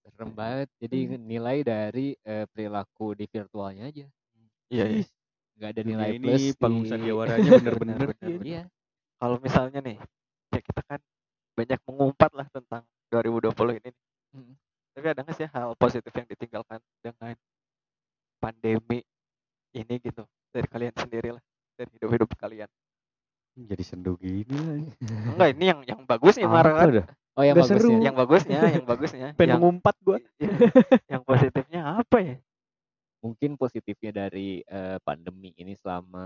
[0.05, 4.05] serem banget jadi nilai dari eh, perilaku di virtualnya aja
[4.67, 5.05] iya iya
[5.55, 7.97] nggak ada nilai ini plus panggung di sandiawaranya bener-bener.
[8.11, 8.61] Bener, iya.
[9.15, 9.97] kalau misalnya nih
[10.51, 10.99] ya kita kan
[11.55, 13.91] banyak mengumpat lah tentang 2020 ini
[14.35, 14.51] Mm.
[14.91, 17.39] tapi ada nggak sih hal positif yang ditinggalkan dengan
[18.37, 18.99] pandemi
[19.71, 22.67] ini gitu dari kalian sendiri lah dari hidup-hidup kalian
[23.55, 24.75] Jadi sendu gini lah.
[25.31, 27.91] enggak ini yang yang bagusnya marah Apa kan oh yang Nggak bagus seru.
[27.95, 30.17] ya yang bagusnya yang bagusnya Pengen yang, ngumpat gua.
[31.15, 32.35] yang positifnya apa ya
[33.25, 36.25] mungkin positifnya dari eh, pandemi ini selama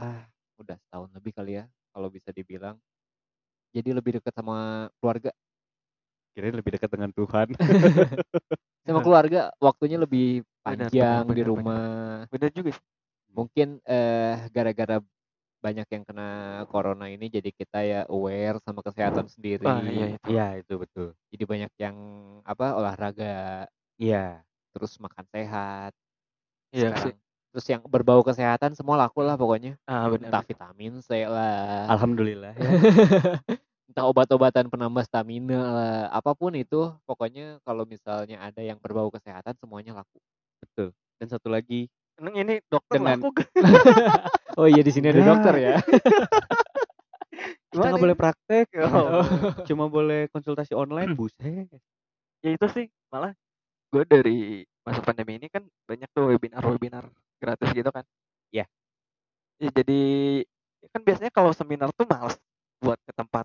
[0.00, 0.24] ah
[0.56, 2.76] udah setahun lebih kali ya kalau bisa dibilang
[3.76, 5.30] jadi lebih dekat sama keluarga.
[6.34, 7.48] Kirain lebih dekat dengan Tuhan.
[8.86, 11.86] sama keluarga waktunya lebih Benar, panjang benar, di benar, rumah.
[12.32, 12.84] bener juga sih.
[13.30, 14.98] Mungkin eh gara-gara
[15.60, 16.28] banyak yang kena
[16.72, 19.66] corona ini jadi kita ya aware sama kesehatan sendiri.
[19.68, 21.08] Ah iya itu Iya, itu betul.
[21.30, 21.96] jadi banyak yang
[22.46, 23.34] apa olahraga.
[24.00, 24.42] Iya.
[24.70, 25.92] terus makan sehat
[26.70, 27.04] iya sekarang.
[27.04, 27.14] sih
[27.50, 32.54] terus yang berbau kesehatan semua laku lah pokoknya ah benar entah vitamin C lah Alhamdulillah
[32.54, 32.70] ya.
[33.90, 39.58] entah obat-obatan penambah stamina lah, apa pun itu pokoknya kalau misalnya ada yang berbau kesehatan
[39.58, 40.22] semuanya laku.
[40.62, 40.94] Betul.
[41.18, 41.90] Dan satu lagi
[42.22, 43.34] ini dokter Dengan- laku?
[44.62, 45.74] Oh iya di sini ada dokter ya.
[47.70, 49.22] kita nggak boleh praktek, Oh.
[49.66, 51.66] cuma boleh konsultasi online, buset.
[52.42, 53.34] ya itu sih malah
[53.90, 57.04] gue dari masa pandemi ini kan banyak tuh webinar-webinar
[57.40, 58.04] gratis gitu kan.
[58.52, 58.66] Iya.
[59.60, 60.00] Ya jadi
[60.90, 62.36] kan biasanya kalau seminar tuh males
[62.80, 63.44] buat ke tempat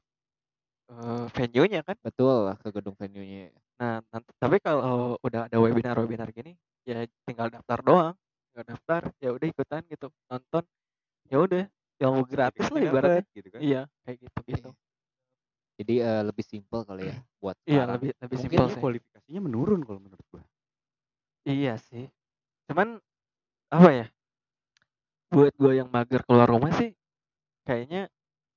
[0.91, 1.97] eh, venue-nya kan.
[1.99, 3.51] Betul lah ke gedung venue-nya.
[3.75, 6.55] Nah, nanti, tapi kalau udah ada webinar-webinar gini,
[6.87, 8.15] ya tinggal daftar doang.
[8.51, 10.63] Tinggal daftar, ya udah ikutan gitu, nonton.
[11.27, 11.63] Ya udah,
[11.99, 13.23] yang gratis lah ibaratnya.
[13.35, 13.59] gitu kan.
[13.59, 14.69] Iya, kayak gitu gitu.
[15.75, 18.79] Jadi eh, lebih simpel kali ya buat Iya, lebih lebih Mungkin simpel sih.
[18.79, 20.43] kualifikasinya menurun kalau menurut gua.
[21.45, 22.09] Iya sih.
[22.65, 22.97] Cuman
[23.69, 24.05] apa ya?
[25.29, 26.93] Buat gue yang mager keluar rumah sih
[27.65, 28.09] kayaknya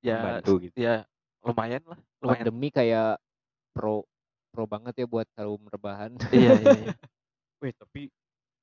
[0.04, 0.76] ya Membantu gitu.
[0.76, 0.94] ya
[1.42, 2.44] lumayan lah, lumayan.
[2.44, 3.16] Pandemi kayak
[3.72, 4.04] pro
[4.52, 6.12] pro banget ya buat kaum rebahan.
[6.32, 6.88] iya, iya, iya.
[7.64, 8.12] Weh, tapi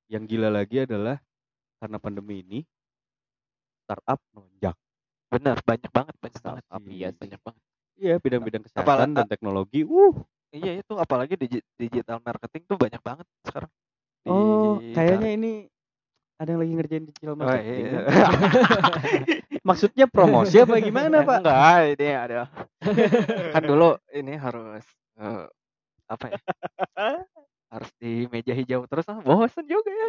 [0.08, 1.18] yang gila lagi adalah
[1.82, 2.60] karena pandemi ini
[3.86, 4.78] startup melonjak.
[5.30, 6.64] Bener, banyak banget, banyak banget.
[6.66, 7.20] Startup, iya sih.
[7.20, 7.62] Banyak banget.
[7.96, 9.84] Iya, bidang-bidang kesehatan dan teknologi.
[9.86, 10.14] Uh,
[10.56, 13.72] Iya itu apalagi digi- digital marketing tuh banyak banget sekarang.
[14.26, 15.52] Di oh, kayaknya ini
[16.42, 17.86] ada yang lagi ngerjain digital Oh, marketing.
[17.86, 18.00] iya.
[18.02, 18.06] kan?
[19.70, 21.46] Maksudnya promosi apa gimana, Pak?
[21.46, 22.50] Enggak, ini ada.
[23.54, 24.86] kan dulu ini harus
[25.22, 25.46] eh,
[26.10, 26.40] apa ya?
[27.70, 30.08] harus di meja hijau terus ah bosen juga ya.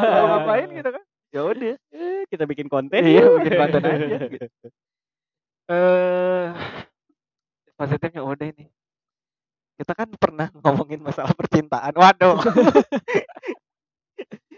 [0.00, 1.04] Mau ngapain gitu kan?
[1.32, 1.76] Ya udah.
[1.92, 3.00] Eh, kita bikin konten.
[3.04, 4.48] Iya, bikin konten aja gitu.
[5.72, 6.50] Eh
[7.78, 8.66] positifnya udah ini.
[9.76, 11.92] Kita kan pernah ngomongin masalah percintaan.
[11.96, 12.38] Waduh.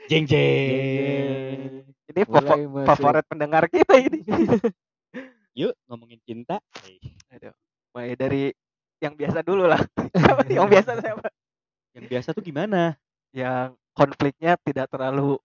[0.04, 1.80] Jeng jeng.
[2.12, 2.86] ini favo- Mulai masuk.
[2.92, 4.20] favorit pendengar kita ini.
[5.64, 6.60] Yuk ngomongin cinta.
[7.32, 7.54] Aduh.
[7.96, 8.52] Mulai dari
[9.00, 9.80] yang biasa dulu lah.
[10.52, 11.28] yang biasa siapa?
[11.96, 13.00] Yang biasa tuh gimana?
[13.32, 15.40] Yang konfliknya tidak terlalu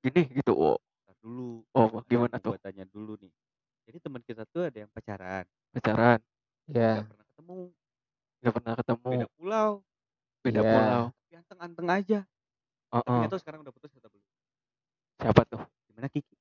[0.00, 0.52] gini gitu.
[0.56, 0.78] Oh,
[1.20, 1.64] dulu.
[1.72, 2.60] oh gimana gua tuh?
[2.60, 3.32] tanya dulu nih.
[3.84, 5.44] Jadi teman kita tuh ada yang pacaran,
[5.76, 6.20] Pacaran.
[6.72, 7.04] Ya.
[7.04, 7.60] pernah ketemu,
[8.40, 9.08] Gak pernah ketemu.
[9.12, 9.70] beda pulau,
[10.40, 10.72] Beda Iya.
[10.72, 11.04] pulau.
[11.34, 12.18] anteng-anteng aja.
[12.88, 13.18] Oh, Tapi oh.
[13.20, 14.24] nggak tahu sekarang udah putus atau belum.
[15.20, 15.60] Siapa tuh?
[15.90, 16.36] Gimana Kiki?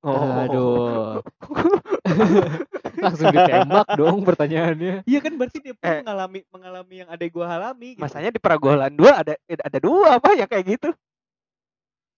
[0.00, 0.16] Oh.
[0.16, 1.20] Aduh.
[3.04, 5.02] Langsung ditembak dong pertanyaannya.
[5.04, 6.00] Iya kan berarti dia pun Eh.
[6.00, 8.04] mengalami mengalami yang ada gua alami gitu.
[8.06, 10.88] Masanya di Pragolan dua ada ada dua apa ya kayak gitu.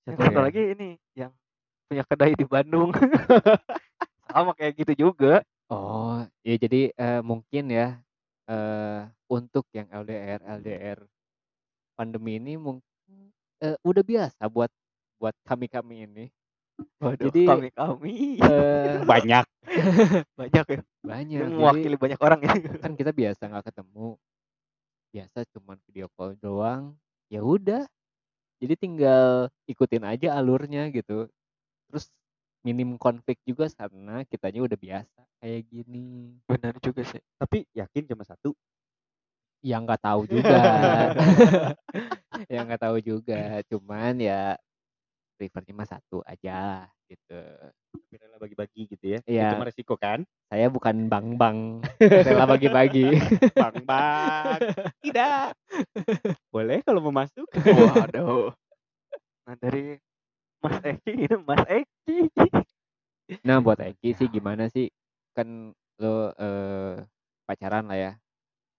[0.07, 0.45] Yang Satu satu ya?
[0.47, 1.33] lagi ini yang
[1.89, 2.93] punya kedai di Bandung.
[4.31, 5.41] Sama kayak gitu juga.
[5.67, 7.99] Oh, ya jadi eh, mungkin ya
[8.47, 11.03] eh untuk yang LDR LDR
[11.99, 14.71] pandemi ini mungkin eh, udah biasa buat
[15.19, 16.27] buat kami kami ini.
[17.01, 19.45] Waduh, Jadi- kami kami Eh, banyak.
[20.39, 20.81] banyak ya.
[21.03, 21.41] banyak.
[21.43, 22.53] Jadi mewakili banyak orang ya.
[22.85, 24.15] kan kita biasa nggak ketemu,
[25.11, 26.95] biasa cuman video call doang.
[27.33, 27.89] Ya udah.
[28.63, 31.27] Jadi tinggal ikutin aja alurnya gitu.
[31.91, 32.07] Terus
[32.67, 36.35] minim konflik juga karena kitanya udah biasa kayak gini.
[36.51, 37.23] Benar juga sih.
[37.39, 38.51] Tapi yakin cuma satu.
[39.65, 40.63] yang nggak tahu juga
[42.53, 44.55] yang nggak tahu juga cuman ya
[45.35, 47.41] prefernya mah satu aja gitu
[47.91, 49.19] Tapi rela bagi-bagi gitu ya.
[49.27, 49.59] Iya.
[49.59, 50.23] Itu resiko kan?
[50.47, 51.59] saya bukan bang bang
[51.99, 53.19] rela bagi-bagi
[53.63, 54.61] Bang bang.
[55.03, 55.49] Tidak.
[56.55, 57.47] Boleh kalau mau masuk.
[57.51, 58.55] Waduh.
[59.47, 59.99] Nah dari
[60.63, 61.13] Mas Eki
[61.49, 62.19] Mas Eki.
[63.47, 64.87] nah buat Eki sih gimana sih
[65.37, 65.49] kan
[66.03, 66.95] lo eh,
[67.47, 68.13] pacaran lah ya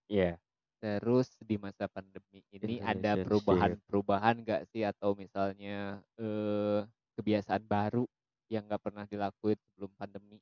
[0.10, 0.40] Iya.
[0.84, 6.80] terus di masa pandemi ini In ada perubahan-perubahan nggak sih atau misalnya eh,
[7.18, 8.06] kebiasaan baru
[8.54, 10.38] yang nggak pernah dilakuin sebelum pandemi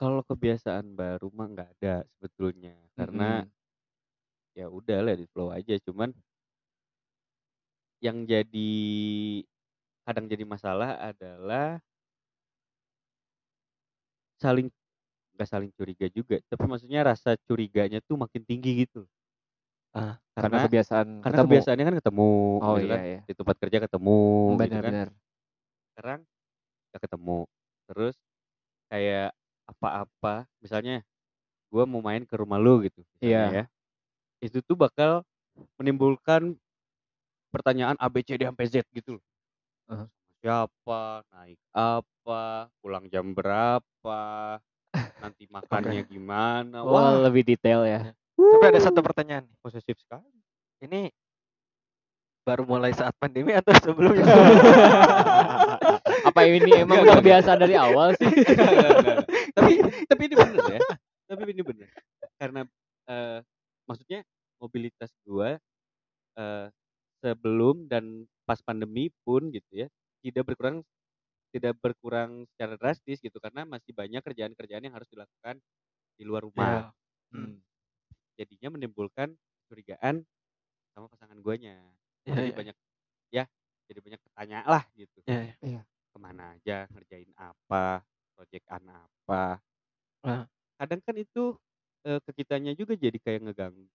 [0.00, 2.76] Kalau kebiasaan baru mah nggak ada sebetulnya.
[2.96, 3.48] Karena Mm-mm.
[4.56, 5.74] ya udah lah di flow aja.
[5.80, 6.12] Cuman
[8.04, 8.72] yang jadi
[10.06, 11.82] kadang jadi masalah adalah
[14.42, 14.68] saling
[15.36, 19.02] nggak saling curiga juga tapi maksudnya rasa curiganya tuh makin tinggi gitu.
[20.00, 21.42] Ah, karena karena kebiasaan karena ketemu.
[21.42, 22.28] kebiasaannya kan ketemu
[22.60, 23.00] oh gitu iya kan.
[23.08, 23.20] iya.
[23.26, 24.18] Di tempat kerja ketemu
[24.62, 24.94] gitu kan?
[25.94, 26.20] Sekarang
[26.92, 27.38] nggak ketemu.
[27.90, 28.16] Terus
[28.92, 29.30] kayak
[29.68, 31.02] apa-apa misalnya
[31.72, 33.56] gua mau main ke rumah lu gitu Iya.
[33.56, 33.64] ya.
[34.42, 35.24] Itu tuh bakal
[35.80, 36.56] menimbulkan
[37.54, 39.24] pertanyaan A B C D sampai Z gitu loh
[39.86, 40.06] Uh.
[40.42, 44.58] siapa naik apa pulang jam berapa
[45.22, 48.10] nanti makannya gimana Wah, wah lebih detail ya.
[48.36, 49.48] Tapi ada satu pertanyaan.
[49.64, 50.28] posesif sekali
[50.84, 51.08] Ini
[52.46, 54.28] baru mulai saat pandemi atau sebelumnya?
[56.28, 58.28] Apa ini emang udah biasa dari awal sih?
[59.56, 59.72] tapi
[60.06, 60.80] tapi ini bener ya
[61.26, 61.88] tapi ini bener
[62.38, 62.60] karena
[63.08, 63.38] eh,
[63.88, 64.20] maksudnya
[64.62, 65.56] mobilitas gua
[66.38, 66.66] eh,
[67.24, 69.88] sebelum dan pas pandemi pun gitu ya
[70.24, 70.80] tidak berkurang
[71.54, 75.58] tidak berkurang secara drastis gitu karena masih banyak kerjaan-kerjaan yang harus dilakukan
[76.16, 77.36] di luar rumah Iya.
[77.36, 77.58] Hmm.
[78.38, 79.34] jadinya menimbulkan
[79.68, 80.22] curigaan
[80.94, 81.76] sama pasangan guanya
[82.26, 82.56] Iya, jadi iya.
[82.56, 82.76] banyak
[83.34, 83.44] ya
[83.90, 85.82] jadi banyak bertanya lah gitu Iya, iya.
[86.12, 88.02] ke mana aja ngerjain apa
[88.36, 89.60] proyekan apa
[90.26, 90.44] Ah.
[90.80, 91.54] kadang kan itu
[92.06, 93.86] eh, ke kitanya juga jadi kayak ngeganggu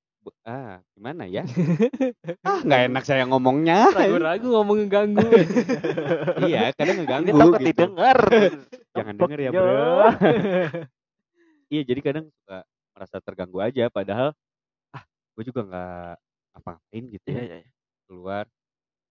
[0.45, 1.41] ah gimana ya?
[2.47, 3.89] Ah nggak enak saya ngomongnya.
[3.93, 5.25] Ragu-ragu ngomong ngeganggu.
[6.49, 7.67] iya kadang Ini ngeganggu takut gitu.
[7.69, 8.19] didengar.
[8.97, 9.73] jangan denger ya bro.
[11.71, 12.57] Iya jadi kadang suka
[12.93, 14.29] merasa terganggu aja padahal
[14.93, 15.03] ah
[15.37, 16.13] gue juga nggak
[16.61, 17.43] apa-apain gitu Iya, ya.
[17.47, 17.69] iya, iya.
[18.09, 18.45] keluar.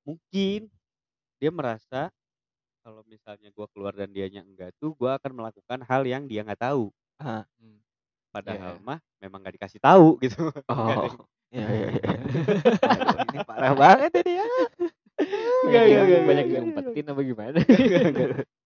[0.05, 0.61] Mungkin
[1.41, 2.13] dia merasa
[2.81, 6.61] kalau misalnya gua keluar dan dianya enggak tuh gua akan melakukan hal yang dia nggak
[6.61, 6.89] tahu.
[7.21, 7.45] Ah.
[8.31, 11.27] Padahal mah memang nggak dikasih tahu gitu Oh.
[11.51, 12.15] Iya, iya, iya.
[13.35, 14.47] Ini parah banget ini ya.
[15.67, 16.73] Enggak, Iya, enggak, iya, banyak iya, yang iya.
[16.73, 17.59] ngumpetin apa gimana?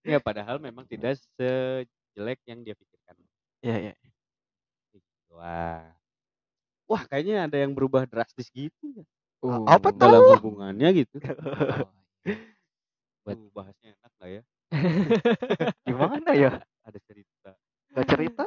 [0.05, 3.17] ya padahal memang tidak sejelek yang dia pikirkan
[3.59, 3.93] Iya, iya.
[5.33, 5.81] wah
[6.85, 9.05] wah kayaknya ada yang berubah drastis gitu ya
[9.41, 10.01] Uh, apa tuh?
[10.01, 11.89] dalam hubungannya gitu oh,
[13.25, 14.43] Buat- bahasnya enak lah ya
[15.85, 16.51] Gimana ya?
[16.81, 17.53] ada cerita
[17.93, 18.45] Gak cerita?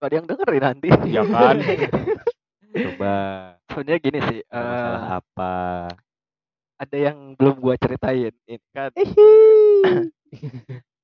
[0.00, 0.88] Gak ada yang dengerin nanti.
[1.06, 1.56] ya kan
[2.70, 3.14] coba
[3.68, 4.40] Sebenarnya gini sih.
[4.48, 5.54] masalah eh, apa
[6.76, 8.32] ada yang belum gua ceritain.
[8.46, 8.90] Ini kan.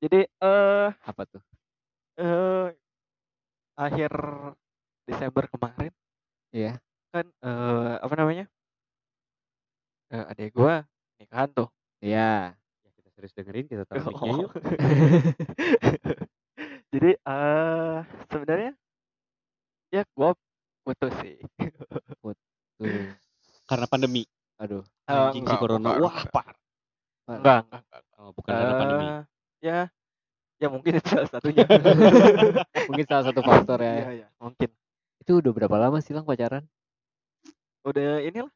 [0.01, 1.43] Jadi eh apa tuh?
[2.17, 2.73] eh
[3.77, 4.09] akhir
[5.05, 5.93] Desember kemarin
[6.49, 6.81] Iya.
[7.13, 8.49] kan eh apa namanya?
[10.09, 10.85] Eh adek gua
[11.19, 11.69] nikahan tuh.
[12.01, 12.55] Iya.
[12.57, 14.53] ya kita serius dengerin kita taruh mic-nya yuk
[16.89, 18.73] Jadi eh sebenarnya
[19.97, 20.37] ya gua
[20.85, 21.37] putus sih.
[22.77, 23.09] Tuh.
[23.65, 24.23] karena pandemi
[24.61, 24.85] Aduh.
[25.09, 26.57] Anjing si corona bukan, wah parah
[27.27, 28.03] Enggak, enggak, enggak.
[28.21, 29.07] oh, bukan karena pandemi
[29.65, 29.79] Ya,
[30.61, 31.65] ya mungkin itu salah satunya.
[32.89, 34.07] Mungkin salah satu faktor Iya, ya.
[34.23, 34.69] iya, mungkin.
[35.19, 36.63] Itu udah berapa lama sih lang pacaran?
[37.83, 38.53] Udah inilah.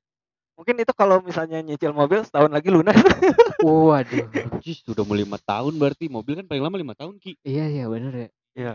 [0.54, 2.94] Mungkin itu kalau misalnya nyicil mobil setahun lagi lunas.
[3.64, 4.28] Waduh.
[4.54, 7.84] Anjis, udah mau lima tahun berarti mobil kan paling lama lima tahun ki Iya iya
[7.90, 8.28] bener ya.
[8.54, 8.72] Iya.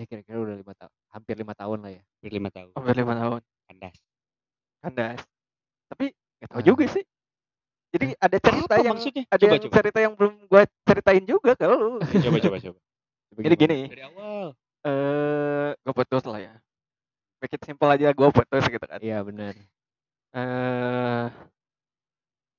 [0.00, 2.00] Ya kira-kira udah lima tahun, hampir lima tahun lah ya.
[2.00, 3.40] Hampir lima tahun Hampir lima tahun.
[3.68, 3.96] kandas
[4.80, 5.20] Kandas.
[5.92, 6.04] Tapi
[6.40, 6.64] nggak tahu Ah.
[6.64, 7.04] juga sih.
[7.90, 9.24] Jadi ada cerita Apa yang maksudnya?
[9.26, 9.74] ada Coba, yang coba.
[9.76, 12.00] cerita yang belum gua ceritain juga ke lu.
[12.24, 12.78] coba coba coba
[13.36, 16.54] Jadi gini, dari awal eh gue putus lah ya.
[17.38, 18.98] Make it simple aja gue putus gitu kan.
[18.98, 19.52] Iya benar.
[20.30, 21.26] eh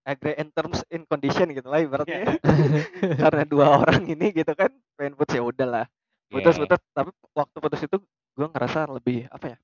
[0.04, 2.36] agree in terms in condition gitu lah ibaratnya
[3.22, 5.88] karena dua orang ini gitu kan pengen putus ya udah
[6.32, 6.64] lah putus Yeah.
[6.66, 7.98] putus tapi waktu putus itu
[8.32, 9.58] gue ngerasa lebih apa ya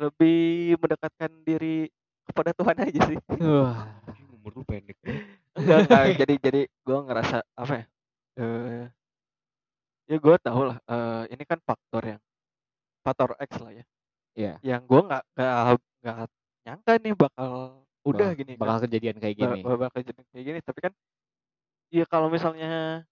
[0.00, 0.40] lebih
[0.74, 1.92] mendekatkan diri
[2.24, 4.00] kepada Tuhan aja sih Wah.
[4.32, 4.96] Umur lu pendek
[5.52, 7.86] enggak, jadi jadi gue ngerasa apa ya
[8.36, 8.86] eh
[10.06, 12.20] ya gue tahu lah eh, ini kan faktor yang
[13.00, 13.84] faktor X lah ya
[14.32, 14.54] Iya.
[14.64, 15.52] yang gue nggak nggak
[16.00, 16.16] nggak
[16.62, 17.50] nyangka nih bakal
[18.00, 18.60] udah Bak- gini kan.
[18.62, 19.60] Bakal kejadian kayak gini.
[19.60, 20.92] ba- bakal jadi kayak gini tapi kan
[21.90, 23.04] ya kalau misalnya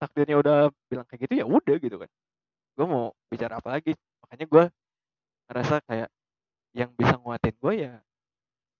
[0.00, 0.56] takdirnya udah
[0.88, 2.10] bilang kayak gitu ya udah gitu kan.
[2.74, 3.92] Gue mau bicara apa lagi?
[4.24, 4.64] Makanya gue
[5.46, 6.08] ngerasa kayak
[6.72, 7.94] yang bisa nguatin gue ya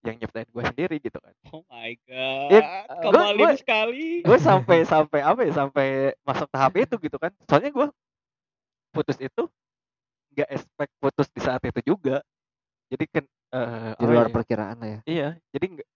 [0.01, 1.35] yang nyiptain gue sendiri gitu kan.
[1.53, 4.25] Oh my god Ya, kembali gua- gua- sekali.
[4.25, 5.87] gue sampai sampai apa ya sampai
[6.25, 7.29] masuk tahap itu gitu kan.
[7.45, 7.87] Soalnya gue
[8.91, 9.43] putus itu
[10.33, 12.25] nggak expect putus di saat itu juga.
[12.89, 15.01] Jadi kan eh, Di luar ya, perkiraan lah ya.
[15.05, 15.89] Iya, jadi nggak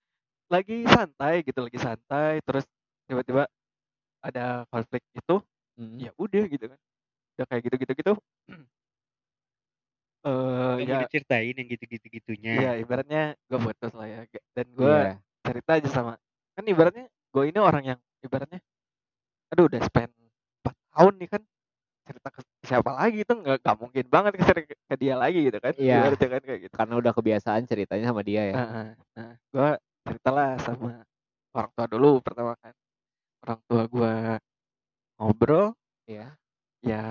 [0.52, 2.66] lagi santai gitu, lagi santai, terus
[3.08, 3.48] tiba-tiba
[4.24, 5.37] ada konflik itu,
[5.78, 5.98] Mm.
[6.06, 6.78] ya udah gitu kan,
[7.38, 7.62] udah kayak
[7.98, 8.12] gitu.
[10.24, 14.20] Eh ya, mau diceritain yang gitu-gitu gitunya ya ibaratnya gue putus lah ya,
[14.56, 15.20] dan gue Iya.
[15.44, 16.12] cerita aja sama,
[16.56, 18.64] kan ibaratnya gue ini orang yang ibaratnya,
[19.52, 20.12] aduh udah spend
[20.64, 21.42] 4 tahun nih kan,
[22.08, 25.74] cerita ke siapa lagi itu nggak nggak mungkin banget ke, ke dia lagi gitu kan,
[25.76, 25.94] Iya.
[26.04, 26.74] ibaratnya kan kayak gitu.
[26.76, 28.54] Karena udah kebiasaan ceritanya sama dia ya.
[28.56, 29.70] Nah, nah gue
[30.04, 30.90] ceritalah sama
[31.56, 32.74] orang tua dulu pertama kan.
[33.44, 34.14] Orang tua gue
[35.20, 35.66] ngobrol,
[36.09, 36.33] Iya.
[36.80, 37.04] ya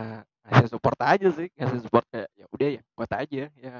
[0.44, 3.76] ngasih support aja sih, ngasih support kayak ya udah ya buat aja, ya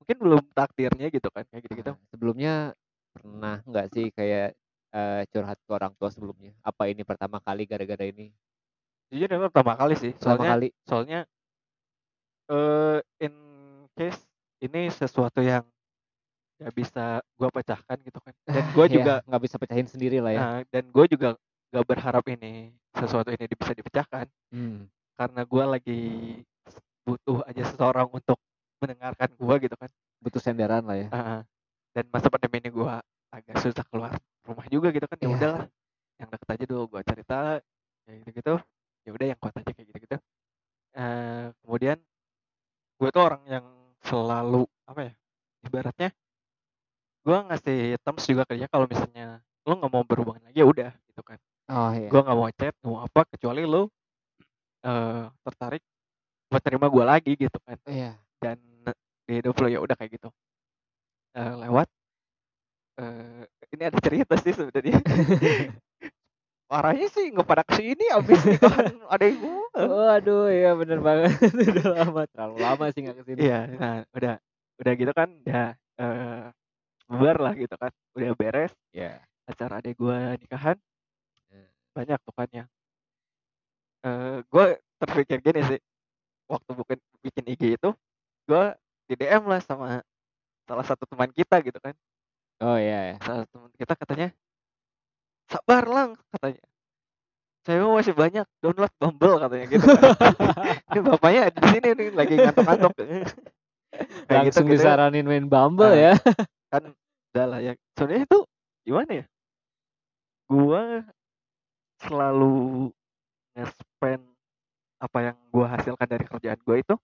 [0.00, 1.92] mungkin belum takdirnya gitu kan kayak gitu-gitu.
[1.94, 2.54] Nah, sebelumnya
[3.12, 4.56] pernah nggak sih kayak
[4.92, 6.52] eh, curhat ke orang tua sebelumnya?
[6.64, 8.32] Apa ini pertama kali gara-gara ini?
[9.12, 10.68] Jujur ini pertama kali sih, Pertama soalnya kali.
[10.88, 11.20] soalnya
[12.48, 13.34] eh in
[13.94, 14.20] case
[14.60, 15.64] ini sesuatu yang
[16.60, 17.04] gak bisa
[17.36, 20.40] gue pecahkan gitu kan, dan gue Ya, juga nggak bisa pecahin sendiri lah ya.
[20.40, 21.34] nah, dan gue juga
[21.72, 24.26] gak berharap ini sesuatu ini bisa dipecahkan.
[24.52, 24.84] Hmm.
[25.12, 26.02] karena gue lagi
[27.04, 28.36] butuh aja seseorang untuk
[28.80, 31.40] mendengarkan gue gitu kan butuh senderan lah ya Heeh.
[31.92, 32.92] dan masa pandemi ini gue
[33.30, 35.36] agak susah keluar rumah juga gitu kan ya Iya.
[35.36, 35.64] udahlah
[36.18, 37.38] yang deket aja dulu gue cerita
[38.04, 38.54] kayak gitu gitu
[39.02, 40.16] ya udah yang kuat aja kayak gitu gitu
[40.92, 41.96] Eh kemudian
[43.00, 43.66] gue tuh orang yang
[44.02, 45.12] selalu apa ya
[45.62, 46.10] ibaratnya
[47.22, 51.22] gue ngasih terms juga kerja kalau misalnya lo nggak mau berhubungan lagi ya udah gitu
[51.22, 51.38] kan
[51.72, 53.88] oh iya gue nggak mau chat mau apa kecuali lo
[54.82, 55.82] eh tertarik
[56.46, 58.60] buat terima gue lagi gitu kan iya dan
[59.24, 60.28] di hidup lo ya udah kayak gitu
[61.32, 61.88] Eh, lewat
[63.00, 65.00] eh ini ada cerita sih sebenarnya
[66.70, 71.32] parahnya sih nggak pada ke sini abis nikahan adek gue Waduh, iya bener banget.
[71.72, 73.40] Udah lama, terlalu lama sih nggak ke sini.
[73.40, 74.34] iya nah udah
[74.76, 76.44] udah gitu kan udah eh
[77.08, 79.24] bubar lah gitu kan udah beres Iya.
[79.44, 80.76] acara adek gue nikahan.
[81.92, 82.68] Banyak tuh kan yang
[84.02, 84.66] eh gue
[84.98, 85.80] terpikir gini sih
[86.48, 87.90] waktu bikin bikin IG itu
[88.44, 88.64] gue
[89.06, 90.02] di DM lah sama
[90.64, 91.94] salah satu teman kita gitu kan
[92.62, 93.16] Oh iya, ya.
[93.20, 94.28] salah satu teman kita katanya
[95.46, 96.62] sabar lang katanya
[97.62, 100.02] saya masih banyak download Bumble katanya gitu kan.
[100.90, 103.14] ini bapaknya ada di sini nih lagi ngantuk-ngantuk gitu,
[104.26, 104.74] Langsung gitu.
[104.74, 105.94] disaranin main Bumble Ah.
[105.94, 106.12] ya.
[106.72, 106.82] kan
[107.32, 108.38] udah lah ya sebenarnya itu
[108.82, 109.24] gimana ya
[110.48, 110.82] gua
[112.06, 112.90] selalu
[113.56, 114.24] nge-spend
[115.02, 116.94] apa yang gua hasilkan dari kerjaan gua itu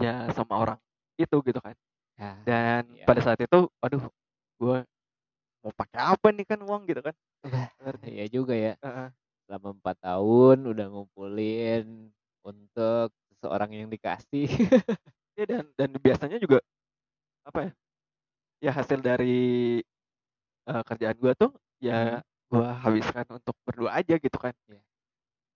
[0.00, 0.78] ya sama orang
[1.20, 1.76] itu gitu kan
[2.14, 2.30] Ya.
[2.46, 3.06] dan Iya.
[3.10, 4.06] pada saat itu aduh
[4.60, 4.86] gua
[5.66, 7.14] mau pakai apa nih kan uang gitu kan?
[8.06, 8.78] Iya juga ya.
[8.84, 9.08] Heeh.
[9.48, 12.12] Selama empat tahun udah ngumpulin
[12.46, 14.46] untuk seseorang yang dikasih.
[15.40, 16.62] ya dan dan biasanya juga
[17.42, 17.72] apa ya
[18.62, 19.80] ya hasil dari
[20.68, 21.50] eh, kerjaan gua tuh
[21.82, 24.52] ya gua habiskan untuk berdua aja gitu kan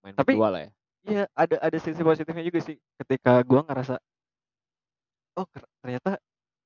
[0.02, 0.70] main Tapi- berdua lah ya.
[1.08, 3.96] Iya ada ada sisi positifnya juga sih ketika gua ngerasa
[5.34, 5.46] oh
[5.80, 6.18] ternyata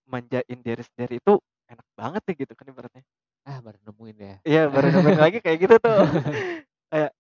[0.05, 1.35] manjain diri sendiri itu
[1.69, 3.05] enak banget ya gitu kan ibaratnya
[3.43, 4.37] Ah, baru nemuin ya.
[4.43, 5.99] iya baru nemuin lagi kayak gitu tuh
[6.91, 7.11] kayak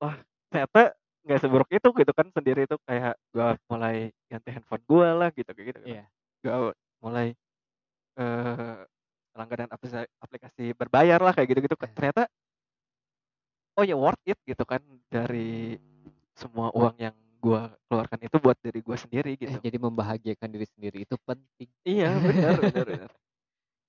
[0.00, 0.16] wah
[0.48, 0.82] ternyata
[1.24, 5.48] nggak seburuk itu gitu kan sendiri itu kayak gua mulai ganti handphone gua lah gitu
[5.48, 5.88] kayak gitu kan.
[5.88, 6.04] Iya.
[6.42, 7.28] gua mulai
[8.14, 8.78] eh
[9.34, 11.90] langganan aplikasi, aplikasi berbayar lah kayak gitu gitu Eh.
[11.90, 12.30] ternyata
[13.74, 14.78] oh ya worth it gitu kan
[15.10, 15.74] dari
[16.38, 20.66] semua uang yang gua keluarkan itu buat diri gua sendiri Eh, gitu jadi membahagiakan diri
[20.70, 21.68] sendiri itu penting.
[21.84, 23.10] Iya benar benar benar.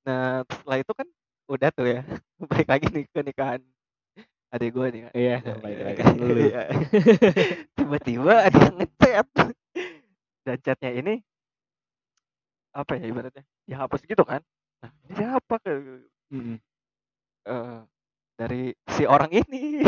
[0.05, 1.07] Nah setelah itu kan
[1.49, 2.01] udah tuh ya
[2.49, 3.61] balik lagi nih ke nikahan
[4.53, 5.01] adik gue nih.
[5.11, 6.01] Iya, Ya, balik ya, lagi.
[6.21, 6.63] Iya.
[7.73, 9.27] Tiba-tiba ada yang ngechat
[10.45, 11.15] dan chatnya ini
[12.69, 14.45] apa ya ibaratnya dihapus gitu kan?
[15.13, 15.73] Siapa ke
[16.33, 16.57] Mm-mm.
[17.45, 17.79] eh,
[18.35, 19.83] dari si orang ini?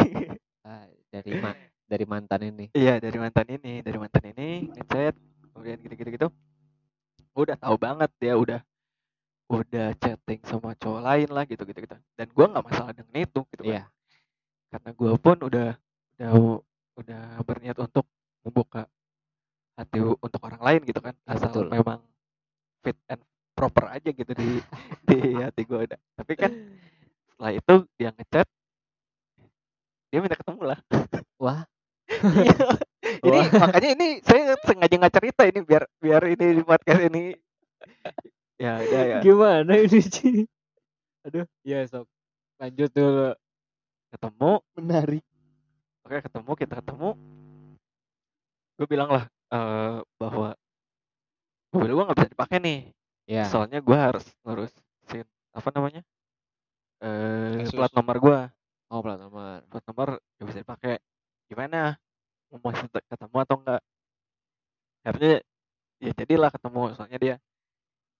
[0.67, 1.55] Ah, dari ma-
[1.87, 2.65] dari mantan ini.
[2.75, 5.15] Iya dari mantan ini, dari mantan ini ngechat,
[5.55, 6.27] kemudian gitu-gitu gitu.
[7.37, 8.59] Udah tahu banget dia udah
[9.47, 11.95] udah chatting sama cowok lain lah gitu gitu gitu.
[12.19, 13.71] Dan gua nggak masalah dengan itu gitu kan.
[13.71, 13.83] Iya.
[14.67, 15.69] Karena gua pun udah
[16.19, 16.31] udah
[16.99, 18.03] udah berniat untuk
[18.43, 18.91] membuka
[19.79, 21.15] hati untuk orang lain gitu kan.
[21.23, 21.65] Asal betul.
[21.71, 21.99] memang
[22.83, 23.21] fit and
[23.57, 24.61] proper aja gitu di
[25.09, 25.99] di hati gua udah.
[26.21, 26.51] Tapi kan
[27.33, 28.47] setelah itu dia ngechat
[30.13, 30.79] dia minta ketemu lah.
[31.41, 31.61] Wah.
[32.07, 32.55] Iya.
[33.23, 33.71] Ini Wah.
[33.71, 37.31] makanya ini saya sengaja nggak cerita ini biar biar ini di podcast ini
[38.63, 40.43] ya udah ya Gimana ini, Ci?
[41.23, 42.03] Aduh, ya sok.
[42.59, 43.31] Lanjut dulu.
[44.11, 45.23] ketemu Menarik.
[46.03, 47.09] oke ketemu kita ketemu
[48.77, 50.55] gue bilang lah eh, bahwa
[51.71, 52.79] mobil gue nggak bisa dipakai nih
[53.27, 53.43] Ya.
[53.51, 56.01] soalnya gue harus ngurusin apa namanya
[57.03, 57.75] eh Kasus.
[57.75, 58.39] plat nomor gue
[58.87, 59.67] Oh, plat nomor.
[59.67, 60.95] plat nomor gak bisa dipakai
[61.51, 61.99] gimana
[62.55, 63.81] mau ketemu atau enggak
[65.03, 65.43] akhirnya
[65.99, 67.35] ya jadilah ketemu soalnya dia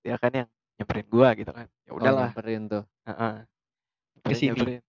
[0.03, 2.83] dia kan yang nyamperin gua gitu kan ya Oh, udahlah nyamperin tuh.
[3.07, 3.33] Heeh.
[4.23, 4.47] Ke Dia sini.
[4.51, 4.81] nyamperin.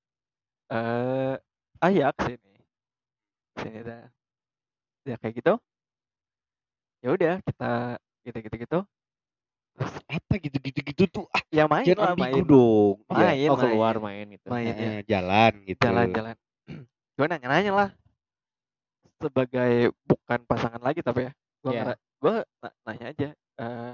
[0.69, 1.35] eh
[1.79, 2.55] ah ya ke sini
[3.57, 4.05] sini dah
[5.09, 5.55] ya kayak gitu
[7.01, 7.73] ya udah kita
[8.27, 8.79] gitu gitu gitu
[10.09, 11.25] Apa gitu-gitu tuh?
[11.31, 12.97] Ah, ya main jangan lah main dong.
[13.07, 13.49] Main, Iya.
[13.49, 13.63] oh, main.
[13.63, 14.47] keluar main gitu.
[14.49, 15.81] main ya Eh, jalan gitu.
[15.81, 16.37] jalan-jalan
[17.19, 17.89] gue nanya-nanya lah
[19.19, 19.73] sebagai
[20.07, 21.95] bukan pasangan lagi tapi ya gue Iya.
[22.19, 22.37] gue
[22.85, 23.93] nanya aja eh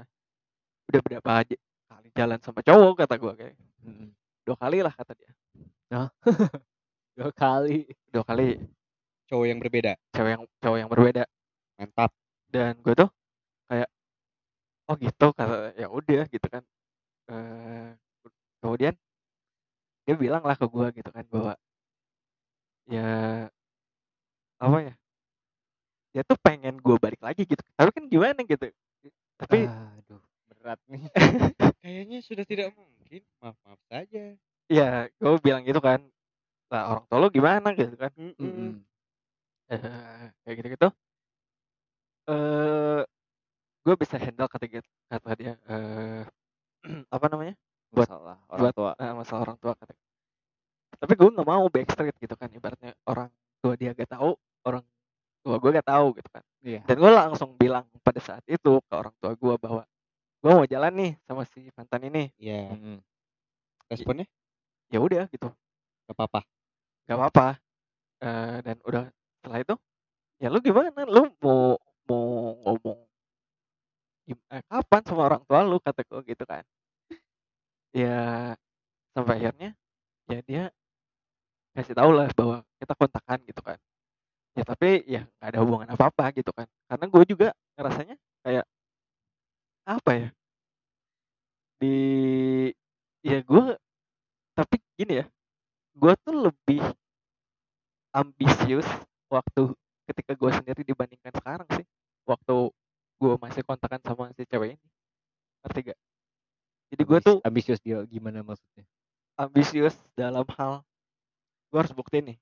[0.85, 1.57] udah berapa aja
[1.87, 4.09] kali jalan sama cowok kata gue kayak Mm-mm.
[4.45, 5.31] dua kali lah kata dia
[7.15, 7.87] Dua kali.
[8.11, 8.59] dua kali
[9.25, 9.97] Cowok yang berbeda.
[10.13, 11.23] cewek yang cowok yang berbeda
[11.75, 12.11] Mantap.
[12.47, 13.09] dan gue tuh
[14.85, 16.63] oh gitu kata ya udah gitu kan
[17.31, 17.89] eh
[18.61, 18.93] kemudian
[20.05, 21.53] dia bilang lah ke gue gitu kan bahwa
[22.85, 23.49] ya
[24.61, 24.93] apa ya
[26.13, 28.69] dia tuh pengen gue balik lagi gitu tapi kan gimana gitu
[29.35, 31.11] tapi Aduh, berat nih.
[31.83, 33.19] Kayaknya sudah tidak mungkin.
[33.43, 34.31] Maaf maaf saja.
[34.71, 35.99] ya gue bilang gitu kan
[36.73, 38.81] lah orang tua gimana gitu kan Mm-mm.
[39.69, 40.87] eh kayak gitu gitu
[42.25, 43.01] eh
[43.85, 44.65] gue bisa handle kata
[45.07, 46.25] kata dia eh
[47.15, 47.53] apa namanya
[47.93, 48.91] Buat- Masalah orang buat- tua.
[48.97, 49.93] eh, masalah orang tua kata
[50.95, 53.29] tapi gue nggak mau backstreet gitu kan ibaratnya orang
[53.59, 54.33] tua dia gak tahu
[54.63, 54.83] orang
[55.43, 56.81] tua gue gak tahu gitu kan Iya.
[56.83, 59.83] dan gue langsung bilang pada saat itu ke orang tua gue bahwa
[60.41, 62.73] gue mau jalan nih sama si mantan ini Iya.
[62.73, 62.97] Mm-mm.
[63.85, 64.25] Responnya
[64.89, 65.49] ya udah gitu
[66.05, 66.41] gak apa-apa.
[67.05, 67.47] gak apa-apa
[68.15, 69.03] Eh, dan udah
[69.35, 69.75] setelah itu
[70.39, 71.75] ya lu gimana lu mau
[72.07, 72.25] mau
[72.63, 73.04] ngomong
[74.69, 75.77] kapan sama orang tua lu?
[75.77, 76.63] Kata gue gitu kan.
[77.95, 78.53] Ya
[79.15, 79.71] sampai akhirnya
[80.27, 80.63] ya dia
[81.75, 83.79] kasih tahu lah bahwa kita kontakan gitu kan.
[84.55, 86.67] Ya tapi ya nggak ada hubungan apa apa gitu kan.
[86.87, 87.47] Karena gue juga
[87.77, 88.65] ngerasanya kayak
[89.85, 90.29] apa ya?
[91.79, 91.97] Di
[93.21, 93.65] ya gue
[94.55, 95.25] tapi gini ya
[95.95, 96.83] gue tuh lebih
[98.15, 98.87] ambisius
[99.27, 99.75] waktu
[100.07, 101.85] ketika gue sendiri dibandingkan sekarang sih.
[102.25, 102.73] Waktu
[103.15, 104.85] gue masih kontakan sama si cewek ini
[105.63, 105.99] ngerti gak
[106.93, 108.85] jadi gue tuh ambisius dia gimana maksudnya?
[109.35, 110.83] ambisius dalam hal
[111.71, 112.37] gue harus buktiin nih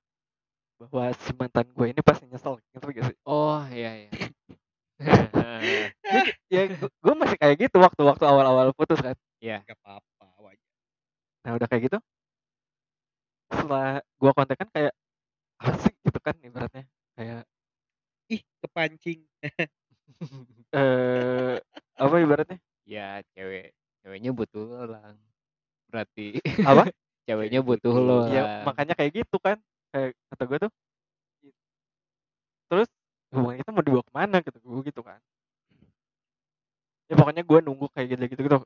[0.81, 4.09] bahwa si mantan gue ini pasti nyesel ngerti gak sih Oh, iya iya.
[6.53, 9.59] ya gue masih kayak gitu waktu-waktu awal-awal putus kan Iya.
[9.67, 10.25] Gak apa-apa.
[10.39, 10.69] Wajar.
[11.43, 11.97] nah udah kayak gitu
[13.51, 14.93] setelah gue kontak kan kayak
[15.61, 16.83] asik gitu kan ibaratnya
[17.15, 17.43] kayak
[18.31, 19.19] Ih, kepancing.
[20.73, 21.55] eh
[21.97, 22.57] apa ibaratnya?
[22.83, 23.71] Ya, cewek
[24.03, 25.15] ceweknya butuh lo lang.
[25.89, 26.89] Berarti apa?
[27.23, 29.55] ceweknya butuh lo ya makanya kayak gitu kan.
[29.93, 30.71] Kayak kata gue tuh
[32.67, 32.89] terus
[33.29, 35.19] hubungan kita mau dibawa ke mana gitu gue gitu kan.
[37.11, 38.41] Ya pokoknya gue nunggu kayak gitu gitu.
[38.43, 38.59] Gitu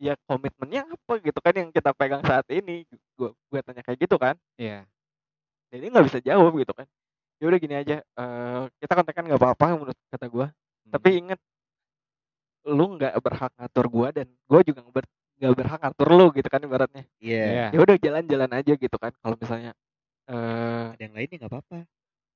[0.00, 2.88] ya komitmennya apa gitu kan yang kita pegang saat ini?
[3.20, 4.34] Gue gue tanya kayak gitu kan.
[4.56, 4.88] Iya.
[5.70, 6.86] jadi nggak bisa jawab gitu kan.
[7.38, 10.46] Ya udah gini aja eh kita kontekan nggak apa-apa menurut kata gue.
[10.90, 11.40] Tapi inget
[12.62, 16.46] lu nggak berhak ngatur gue dan gue juga nggak ber- nggak berhak ngatur lu gitu
[16.46, 17.44] kan ibaratnya Iya.
[17.46, 17.66] Iya.
[17.72, 19.72] ya udah jalan-jalan aja gitu kan kalau misalnya
[20.26, 21.76] eh Ada yang lainnya gak apa-apa.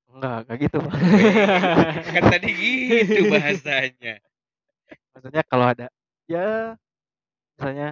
[0.06, 0.94] enggak kayak gitu Bang.
[2.14, 2.50] kan tadi
[2.96, 4.14] gitu bahasanya.
[5.10, 5.86] maksudnya kalau ada
[6.24, 6.74] ya
[7.52, 7.88] misalnya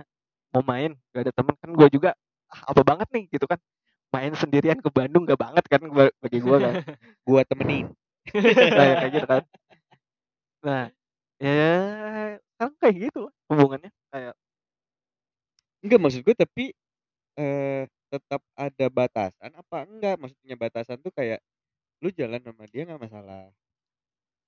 [0.51, 2.11] mau main gak ada temen kan gue juga
[2.49, 3.61] ah, apa banget nih gitu kan
[4.09, 6.75] main sendirian ke Bandung gak banget kan gua- bagi gue kan
[7.23, 7.93] Gua temenin.
[8.33, 9.43] nah, ya kayak gitu kan
[10.63, 10.87] nah
[11.43, 11.59] ya
[12.55, 14.35] sekarang kayak gitu lah hubungannya kayak
[15.83, 16.65] Enggak maksud gue tapi
[17.39, 20.15] eh tetap ada batasan apa enggak?
[20.21, 21.41] Maksudnya batasan tuh kayak
[22.03, 23.51] lu jalan sama dia nggak masalah.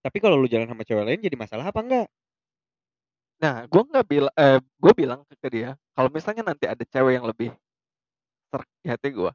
[0.05, 2.09] Tapi kalau lu jalan sama cewek lain jadi masalah apa enggak?
[3.43, 7.27] nah gue nggak bilang eh, gue bilang ke dia kalau misalnya nanti ada cewek yang
[7.27, 7.51] lebih
[8.51, 9.33] serak di hati gue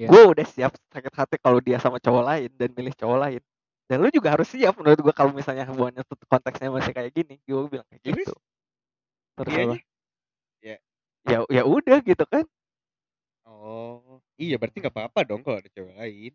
[0.00, 0.08] Ya.
[0.08, 3.42] gue udah siap sakit hati kalau dia sama cowok lain dan milih cowok lain
[3.90, 7.60] dan lu juga harus siap menurut gue kalau misalnya hubungannya konteksnya masih kayak gini gue
[7.68, 8.34] bilang kayak gitu
[9.38, 9.78] terus Dianya?
[9.80, 9.90] apa
[10.62, 10.76] Ya.
[11.26, 12.46] ya ya udah gitu kan
[13.42, 16.32] Oh, iya berarti nggak apa-apa dong kalau ada cewek lain.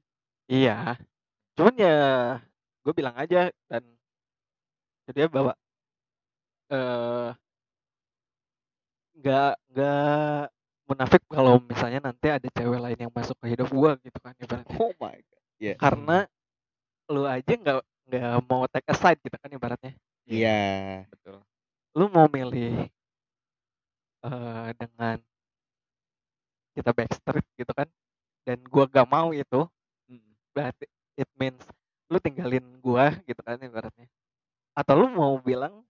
[0.51, 0.95] iya
[1.55, 1.95] cuman ya
[2.83, 3.83] gue bilang aja dan
[5.07, 5.55] jadi bahwa
[6.67, 7.31] eh
[9.17, 10.43] nggak nggak
[10.87, 14.77] munafik kalau misalnya nanti ada cewek lain yang masuk ke hidup gua gitu kan ibaratnya
[14.77, 15.41] Oh my god.
[15.57, 15.73] Iya.
[15.81, 16.17] karena
[17.07, 17.77] lu aja nggak
[18.07, 19.93] nggak mau take a side gitu kan ibaratnya
[20.27, 21.07] Iya.
[21.07, 21.39] Betul.
[21.95, 22.91] lu mau milih
[24.27, 25.17] eh dengan
[26.75, 27.87] kita backstreet gitu kan
[28.45, 29.65] dan gua gak mau itu
[30.07, 30.23] Mm.
[30.55, 30.85] berarti
[31.19, 31.59] it means
[32.07, 34.07] lu tinggalin gua gitu kan ibaratnya
[34.71, 35.83] atau lu mau bilang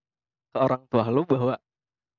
[0.53, 1.59] ke orang tua lu bahwa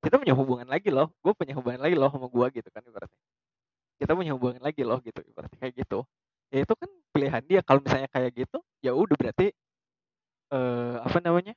[0.04, 3.18] kita punya hubungan lagi loh gue punya hubungan lagi loh sama gua gitu kan ibaratnya
[3.98, 6.06] kita punya hubungan lagi loh gitu ibaratnya kayak gitu
[6.52, 9.52] ya itu kan pilihan dia kalau misalnya kayak gitu ya udah berarti
[10.52, 11.52] eh apa namanya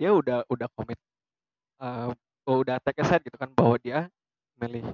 [0.00, 0.98] dia udah udah komit
[1.82, 2.08] eh
[2.48, 4.08] udah take a side gitu kan bahwa dia
[4.60, 4.84] milih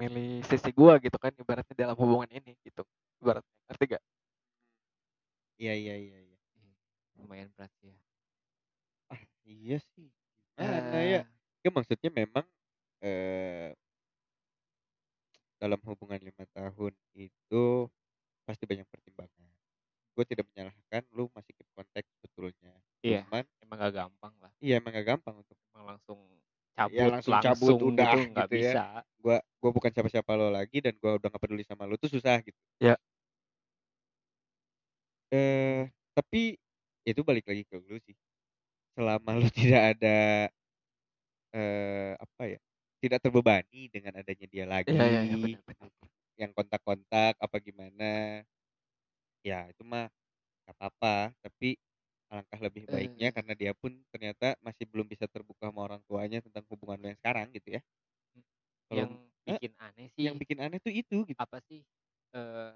[0.00, 2.82] milih sisi gua gitu kan ibaratnya dalam hubungan ini gitu
[3.22, 4.02] ibaratnya ngerti gak
[5.62, 6.38] Iya iya iya iya.
[7.18, 7.94] Lumayan berat ya.
[9.10, 10.08] Ah, iya sih.
[10.58, 11.20] Gimana ya?
[11.22, 11.24] Eh,
[11.60, 12.46] Ya maksudnya memang
[13.04, 13.76] eh
[15.60, 17.64] dalam hubungan lima tahun itu
[18.50, 19.50] pasti banyak pertimbangan.
[20.18, 22.74] Gue tidak menyalahkan lu masih keep kontak sebetulnya.
[23.00, 23.24] Iya.
[23.30, 24.52] Cuman emang gak gampang lah.
[24.60, 26.18] iya emang gak gampang untuk Emang langsung
[26.76, 28.72] cabut Ya, langsung cabut, udah, gitu nggak gitu ya.
[28.74, 28.84] bisa.
[29.22, 32.36] gua gua bukan siapa-siapa lo lagi dan gua udah gak peduli sama lo tuh susah
[32.42, 32.58] gitu.
[32.80, 32.96] Ya.
[35.32, 36.58] Eh tapi
[37.06, 38.18] itu balik lagi ke lu sih
[38.96, 40.16] selama lu tidak ada
[41.54, 42.58] eh apa ya
[43.02, 45.90] tidak terbebani dengan adanya dia lagi Iya iya iya benar benar.
[46.42, 48.04] Yang kontak-kontak apa gimana?
[49.44, 50.08] Ya itu mah
[50.68, 51.14] gak apa-apa
[51.44, 51.78] tapi
[52.30, 53.34] alangkah lebih baiknya Eh.
[53.36, 57.20] karena dia pun ternyata masih belum bisa terbuka sama orang tuanya tentang hubungan lo yang
[57.20, 57.82] sekarang gitu ya.
[58.90, 61.42] Kalau- yang eh, bikin aneh sih yang bikin aneh tuh itu gitu.
[61.42, 61.82] apa sih
[62.36, 62.72] eh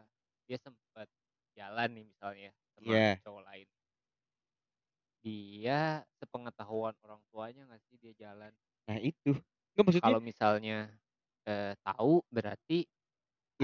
[0.48, 1.08] dia sempat
[1.56, 3.22] jalan nih misalnya sama Iya.
[3.22, 3.68] cowok lain.
[5.26, 8.52] Dia sepengetahuan orang tuanya nggak sih dia jalan?
[8.88, 9.30] Nah itu.
[9.74, 10.78] Nggak maksudnya kalau misalnya
[11.48, 12.86] eh, tahu berarti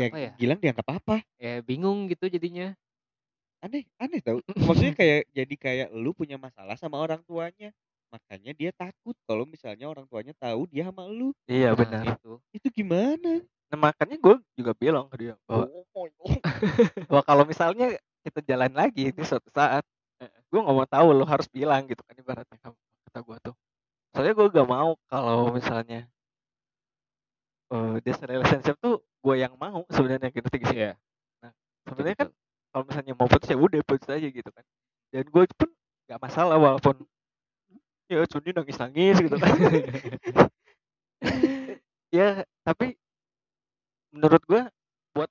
[0.00, 0.30] ya, apa ya?
[0.40, 2.72] Gilang dianggap apa ya bingung gitu jadinya.
[3.60, 4.40] Aneh aneh tau.
[4.68, 7.70] Maksudnya kayak jadi kayak lu punya masalah sama orang tuanya.
[8.10, 11.30] Makanya dia takut kalau misalnya orang tuanya tahu dia sama lu.
[11.46, 12.04] Iya Nah, benar.
[12.16, 13.44] itu itu gimana?
[13.70, 15.70] Nah makanya gue juga bilang ke dia bahwa,
[17.10, 17.94] bahwa kalau misalnya
[18.26, 19.86] kita jalan lagi di suatu saat,
[20.50, 22.76] gue nggak mau tahu lo harus bilang gitu kan ibaratnya kamu
[23.06, 23.54] kata gue tuh.
[24.10, 26.10] Soalnya gue gak mau kalau misalnya
[27.70, 30.60] eh this relationship tuh gue yang mau sebenarnya gitu sih.
[30.72, 30.96] Iya.
[31.84, 32.28] Sebenarnya kan
[32.70, 34.64] kalau misalnya mau putus ya udah putus aja gitu kan.
[35.10, 35.70] Dan gue pun
[36.08, 36.96] gak masalah walaupun
[38.10, 39.50] ya Cundi nangis nangis gitu kan.
[42.16, 42.98] ya tapi
[44.10, 44.62] menurut gue
[45.14, 45.30] buat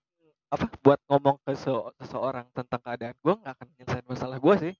[0.49, 4.73] apa buat ngomong ke se- seseorang tentang keadaan gue nggak akan nyelesain masalah gue sih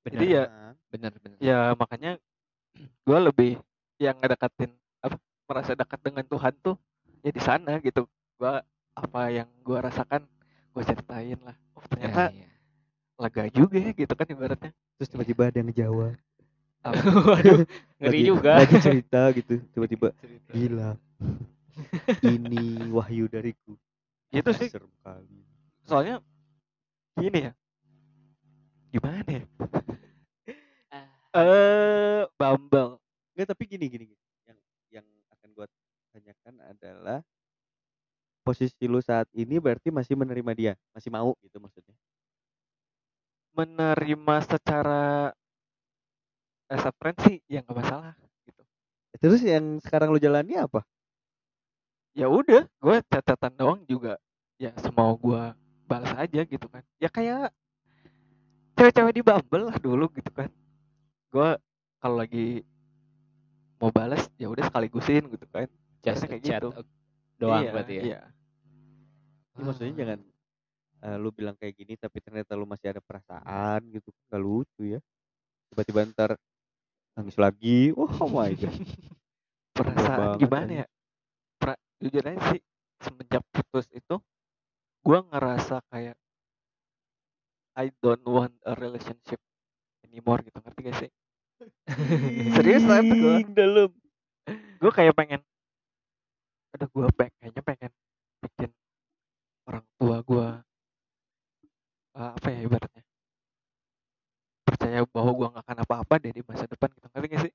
[0.00, 0.44] Jadi ya
[0.92, 2.20] benar benar ya makanya
[2.76, 3.52] gue lebih
[4.00, 5.16] yang ngedekatin apa
[5.48, 6.76] merasa dekat dengan Tuhan tuh
[7.24, 8.04] ya di sana gitu
[8.40, 8.54] gue
[8.96, 10.24] apa yang gue rasakan
[10.70, 11.56] gue ceritain lah.
[11.76, 12.48] Oh Ya, ternyata iya.
[13.16, 14.70] lega juga ya gitu kan ibaratnya.
[14.96, 16.16] Terus tiba-tiba ada yang ngejawab.
[16.80, 17.60] Waduh
[18.00, 18.52] ngeri Lagi- juga.
[18.56, 20.50] lagi cerita gitu tiba-tiba Cerita.
[20.50, 20.90] gila
[22.32, 23.76] ini wahyu dariku.
[24.32, 24.72] Itu sih.
[24.72, 25.44] serem kali.
[25.84, 26.24] Soalnya
[27.14, 27.52] gini ya.
[28.90, 29.44] Gimana ya?
[30.90, 32.98] Ah, eh Bumble
[33.32, 34.18] Enggak tapi gini gini gini.
[34.44, 34.58] yang
[34.90, 35.66] yang akan gua
[36.10, 37.18] tanyakan adalah
[38.40, 41.94] posisi lu saat ini berarti masih menerima dia masih mau gitu maksudnya?
[43.54, 45.34] Menerima secara
[46.70, 48.14] as a friend sih ya nggak masalah
[48.46, 48.62] gitu.
[49.18, 50.86] Terus yang sekarang lu jalani apa?
[52.14, 54.18] Ya udah gue catatan doang juga
[54.58, 55.42] ya semau gue
[55.86, 56.82] balas aja gitu kan.
[57.02, 57.50] Ya kayak
[58.78, 60.48] cewek-cewek di Bumble lah dulu gitu kan.
[61.30, 61.58] Gue
[62.00, 62.62] kalau lagi
[63.80, 65.66] mau balas ya udah sekaligusin gitu kan.
[66.00, 66.99] Just Biasanya kayak chat gitu.
[67.40, 68.02] Doang Iya, berarti ya?
[68.04, 68.20] iya.
[69.56, 70.20] Ini maksudnya jangan
[71.00, 75.00] eh, lu bilang kayak gini tapi ternyata lu masih ada perasaan gitu gak lucu ya.
[75.72, 76.30] Tiba-tiba ntar
[77.16, 77.90] nangis lagi.
[77.96, 78.76] Oh my god.
[79.80, 80.86] Perasaan gimana ya?
[81.56, 82.60] pra, jujur aja sih
[83.00, 84.16] semenjak putus itu
[85.00, 86.16] gue ngerasa kayak
[87.80, 89.40] I don't want a relationship
[90.04, 90.60] anymore gitu.
[90.60, 91.10] Ngerti gak sih?
[92.56, 93.00] Serius lah
[93.56, 93.92] dalam.
[94.80, 95.40] Gue kayak pengen
[96.70, 97.92] ada gue pengen kayaknya pengen
[98.40, 98.70] bikin
[99.66, 100.48] orang tua gue
[102.10, 103.04] apa ya ibaratnya?
[104.66, 107.52] Percaya bahwa gue nggak akan apa-apa deh di masa depan gitu ngerti gak sih?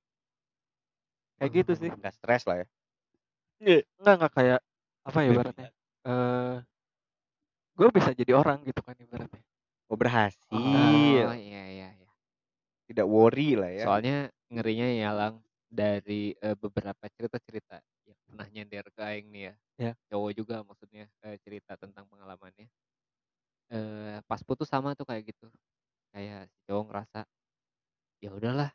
[1.36, 1.90] Kayak gitu sih.
[1.92, 2.68] nggak stres lah ya.
[4.00, 4.60] Nggak nggak kayak
[5.06, 5.70] apa ya ibaratnya
[6.06, 6.58] eh
[7.76, 9.44] gue bisa jadi orang gitu kan ibaratnya.
[9.92, 11.26] Oh berhasil.
[11.30, 12.12] Oh iya iya iya.
[12.88, 13.84] Tidak worry lah ya.
[13.86, 14.18] Soalnya
[14.50, 15.34] ngerinya ya lang
[15.68, 17.84] dari eh, beberapa cerita-cerita
[18.36, 19.96] pernah nyender ke aing nih ya Ya.
[20.12, 22.68] cowok juga maksudnya eh, cerita tentang pengalamannya
[23.74, 25.48] eh pas putus sama tuh kayak gitu
[26.14, 27.20] kayak si cowok ngerasa
[28.24, 28.72] ya udahlah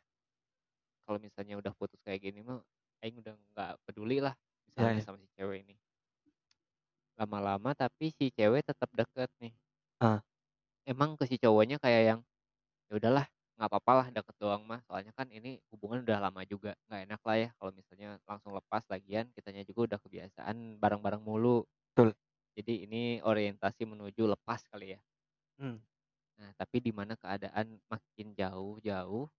[1.05, 2.61] kalau misalnya udah putus kayak gini mah
[3.03, 4.33] aing udah nggak peduli lah
[4.69, 5.05] misalnya ya.
[5.05, 5.75] sama si cewek ini
[7.19, 9.53] lama-lama tapi si cewek tetap deket nih
[9.99, 10.21] Ah.
[10.91, 12.19] emang ke si cowoknya kayak yang
[12.89, 13.27] ya udahlah
[13.61, 14.81] nggak apa-apa lah deket doang mah.
[14.89, 18.81] Soalnya kan ini hubungan udah lama juga nggak enak lah ya kalau misalnya langsung lepas
[18.89, 21.61] lagian kitanya juga udah kebiasaan bareng-bareng mulu.
[21.93, 22.17] Betul.
[22.57, 25.01] jadi ini orientasi menuju lepas kali ya.
[25.61, 25.77] Hmm.
[26.41, 29.29] nah tapi di mana keadaan makin jauh-jauh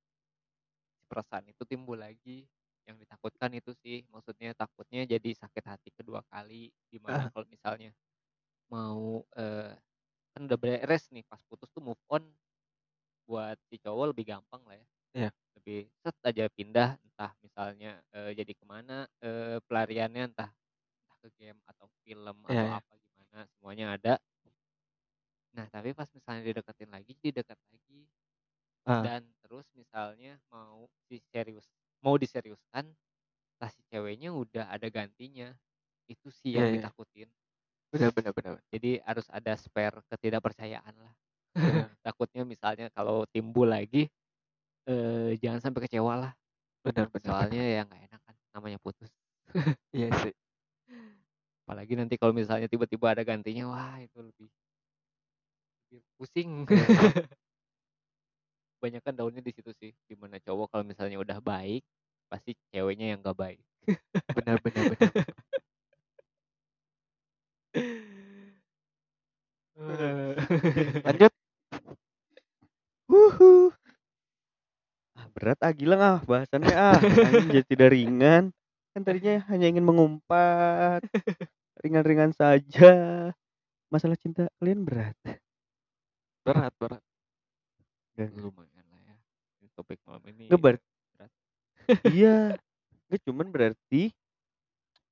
[0.95, 2.47] si perasaan itu timbul lagi.
[2.87, 6.71] Yang ditakutkan itu sih maksudnya takutnya jadi sakit hati kedua kali.
[6.87, 7.91] Di mana kalau misalnya
[8.71, 9.75] mau eh,
[10.31, 12.23] kan udah beres nih pas putus tuh move on
[13.29, 15.31] buat si cowok lebih gampang lah ya Iya.
[15.61, 20.51] lebih set aja pindah entah misalnya eh, jadi ke mana eh, pelariannya entah
[21.05, 22.77] entah ke game atau film atau Iya, iya.
[22.79, 24.15] apa gimana semuanya ada
[25.53, 28.09] nah tapi pas misalnya dideketin lagi jadi dekat lagi
[28.87, 29.03] Ah.
[29.05, 31.69] dan terus misalnya mau si serius
[32.03, 32.91] mau diseriuskan
[33.61, 35.55] tas si ceweknya udah ada gantinya
[36.11, 36.81] itu sih yang Iya, iya.
[36.81, 37.31] ditakutin
[37.93, 41.22] benar benar benar jadi harus ada spare ketidakpercayaan lah Iya.
[42.03, 44.11] Takutnya misalnya kalau timbul lagi
[44.91, 46.33] eh jangan sampai kecewa lah.
[46.83, 47.31] Benar benar.
[47.31, 49.11] Soalnya ya nggak enak kan namanya putus.
[49.95, 50.35] Iya sih.
[51.63, 54.51] Apalagi nanti kalau misalnya tiba-tiba ada gantinya, wah itu lebih
[55.93, 56.67] lebih pusing.
[58.81, 61.87] Kebanyakan daunnya di situ sih, di mana cowok kalau misalnya udah baik,
[62.27, 63.61] pasti ceweknya yang gak baik.
[64.35, 65.11] Benar benar benar.
[71.07, 71.33] Lanjut.
[73.13, 73.69] Wuhu.
[75.13, 76.97] Ah, berat ah gila ah bahasannya ah.
[77.53, 78.49] Jadi tidak ringan.
[78.97, 81.05] Kan tadinya hanya ingin mengumpat.
[81.85, 82.93] Ringan-ringan saja.
[83.93, 85.13] Masalah cinta kalian berat.
[86.41, 87.05] Berat berat.
[88.17, 89.17] Dan Lumayan lah ya.
[89.61, 90.49] Ini Topik malam ini.
[90.49, 91.31] Nggak ber- berat.
[92.17, 92.57] iya.
[93.13, 94.09] Nggak cuman berarti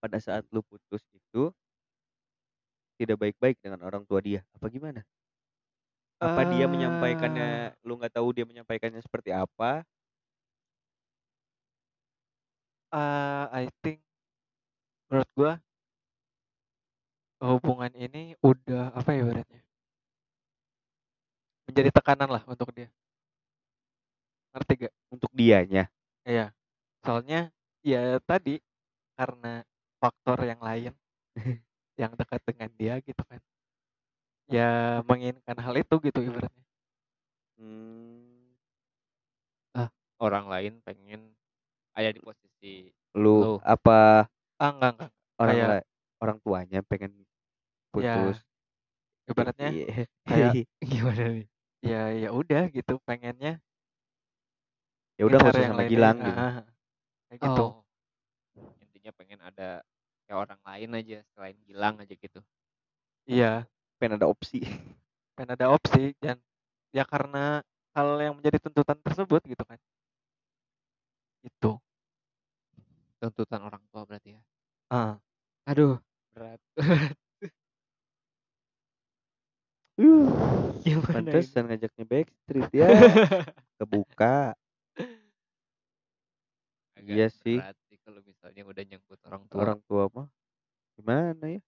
[0.01, 1.53] pada saat lu putus itu
[2.97, 4.41] tidak baik-baik dengan orang tua dia.
[4.57, 5.05] Apa gimana?
[6.21, 9.89] Apa dia menyampaikannya lu nggak tahu dia menyampaikannya seperti apa?
[12.93, 14.03] Ah, I think
[15.11, 15.53] menurut gua
[17.41, 19.61] hubungan ini udah apa ya ibaratnya
[21.69, 22.91] menjadi tekanan lah untuk dia
[24.51, 24.95] ngerti gak?
[25.15, 25.87] Untuk dianya.
[26.27, 26.53] Iya
[27.01, 27.49] soalnya
[27.81, 28.61] ya tadi
[29.17, 29.65] karena
[30.01, 30.93] faktor yang lain
[32.01, 33.41] yang dekat dengan dia gitu kan
[34.51, 36.65] ya menginginkan hal itu gitu ibaratnya.
[37.57, 38.51] Hmm,
[40.21, 41.33] Orang lain pengen
[41.97, 43.53] ada di posisi lu Lu.
[43.65, 44.29] apa?
[44.61, 45.11] Ah enggak enggak.
[45.41, 45.89] Orang Kayak- la-
[46.21, 47.13] orang tuanya pengen
[47.97, 48.39] Ya, putus.
[49.27, 49.87] Ibaratnya Iya.
[50.29, 50.53] kayak
[50.93, 51.47] gimana nih?
[51.81, 53.57] ya ya udah gitu pengennya.
[55.17, 56.37] Ya udah yang sama Gilang gitu.
[56.37, 56.61] Ah,
[57.33, 57.65] kayak gitu.
[57.65, 57.73] Oh.
[58.85, 59.81] Intinya pengen ada
[60.29, 62.41] kayak orang lain aja selain Gilang aja gitu.
[63.25, 63.65] iya
[64.01, 64.65] pengen ada opsi
[65.37, 66.41] pengen ada opsi dan
[66.91, 67.61] ya karena
[67.93, 69.77] hal yang menjadi tuntutan tersebut gitu kan
[71.45, 71.73] itu
[73.21, 74.41] Tuntutan orang tua berarti ya.
[74.89, 75.21] ah
[75.69, 76.01] Aduh,
[76.33, 76.57] berat.
[80.01, 80.25] uh
[80.81, 81.29] Gimana ini?
[81.29, 82.89] pantesan ngajaknya backstreet ya
[83.79, 84.57] kebuka
[86.97, 87.61] Agak Iya sih.
[88.05, 89.59] kalau misalnya udah nyangkut orang tua.
[89.61, 90.29] orang tua mah
[90.97, 91.61] gimana ya.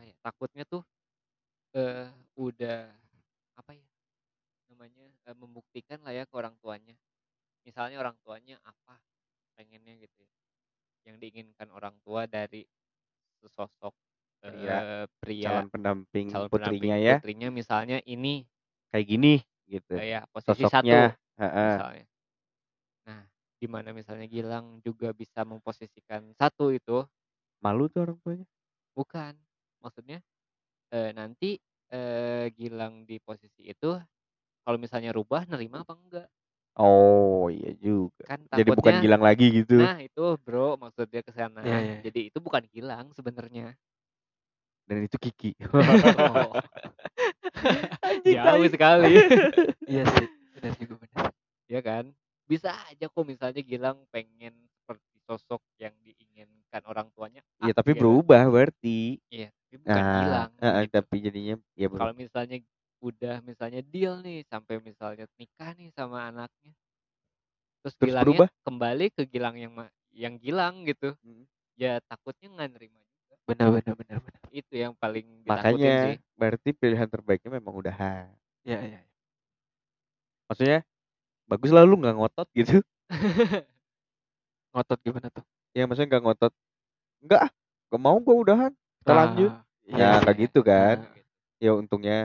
[0.00, 0.82] Kayak takutnya tuh
[1.76, 2.08] eh
[2.40, 2.88] udah
[3.60, 3.84] apa ya
[4.72, 6.96] namanya eh, membuktikan lah ya ke orang tuanya.
[7.68, 8.96] Misalnya orang tuanya apa
[9.60, 10.32] pengennya gitu ya.
[11.04, 12.64] Yang diinginkan orang tua dari
[13.44, 13.92] sesosok
[14.48, 14.80] eh, Pria.
[15.20, 18.44] pria calon pendamping calon putrinya pendamping ya putrinya misalnya ini
[18.92, 19.34] kayak gini
[19.68, 21.72] gitu kayak posisi sosoknya satu Heeh.
[21.76, 22.06] misalnya.
[23.08, 23.22] Nah,
[23.60, 27.04] di mana misalnya Gilang juga bisa memposisikan satu itu
[27.60, 28.46] malu tuh orang tuanya
[28.96, 29.36] bukan
[29.80, 30.22] maksudnya
[30.94, 31.58] eh, nanti
[31.90, 33.96] eh, Gilang di posisi itu
[34.64, 36.28] kalau misalnya rubah nerima apa enggak?
[36.78, 38.24] Oh iya juga.
[38.24, 39.76] Kan jadi bukan takutnya Gilang lagi gitu?
[39.82, 41.96] Nah itu bro maksudnya ke sana Iya, iya.
[42.06, 43.74] jadi itu bukan Gilang sebenarnya.
[44.86, 45.52] Dan itu Kiki.
[46.40, 46.54] Oh.
[48.24, 49.14] jauh sekali.
[49.90, 51.30] Iya sih benar juga benar.
[51.66, 52.04] Ya kan?
[52.46, 57.98] Bisa aja kok misalnya Gilang pengen seperti sosok yang diinginkan orang tuanya Iya ah, tapi
[57.98, 59.18] ya berubah berarti.
[59.30, 60.94] Iya, bukan nah Gilang heeh, gitu.
[60.94, 62.56] tapi jadinya ya Kalau misalnya
[63.00, 66.72] udah misalnya deal nih sampai misalnya nikah nih sama anaknya.
[67.80, 68.48] Terus, Terus Gilangnya berubah?
[68.66, 69.72] kembali ke Gilang yang
[70.12, 71.16] yang Gilang gitu.
[71.24, 71.44] Mm.
[71.80, 73.34] Ya takutnya nggak nerima juga.
[73.48, 76.16] benar benar benar benar Itu yang paling makanya sih.
[76.38, 78.30] berarti pilihan terbaiknya memang udahan
[78.64, 79.00] iya iya
[80.48, 80.78] maksudnya
[81.50, 82.82] bagus lah lu nggak ngotot gitu
[84.72, 85.44] ngotot gimana tuh
[85.76, 86.52] ya maksudnya nggak ngotot
[87.24, 87.52] enggak ah
[87.90, 90.42] gak mau gua udahan kita lanjut Ah, ya iya nggak sih.
[90.44, 91.16] gitu kan Ah,
[91.58, 92.18] ya untungnya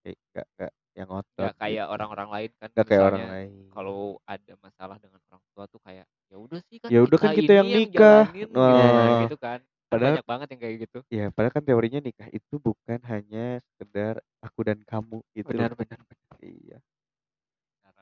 [0.00, 1.62] kayak nggak nggak yang ngotot Nggak gitu.
[1.62, 2.68] kayak orang-orang lain kan.
[2.70, 6.76] nggak kayak orang lain Kalau ada masalah dengan orang tua tuh kayak ya udah sih
[6.78, 8.22] kan Ya udah kan kita ini yang nikah.
[8.26, 9.20] jalanin," gitu, Nah.
[9.24, 9.58] gitu kan.
[9.58, 10.98] Kan Padahal- banyak banget yang kayak gitu.
[11.10, 15.98] ya padahal kan teorinya nikah itu bukan hanya sekedar aku dan kamu gitu benar benar
[16.00, 16.78] benar iya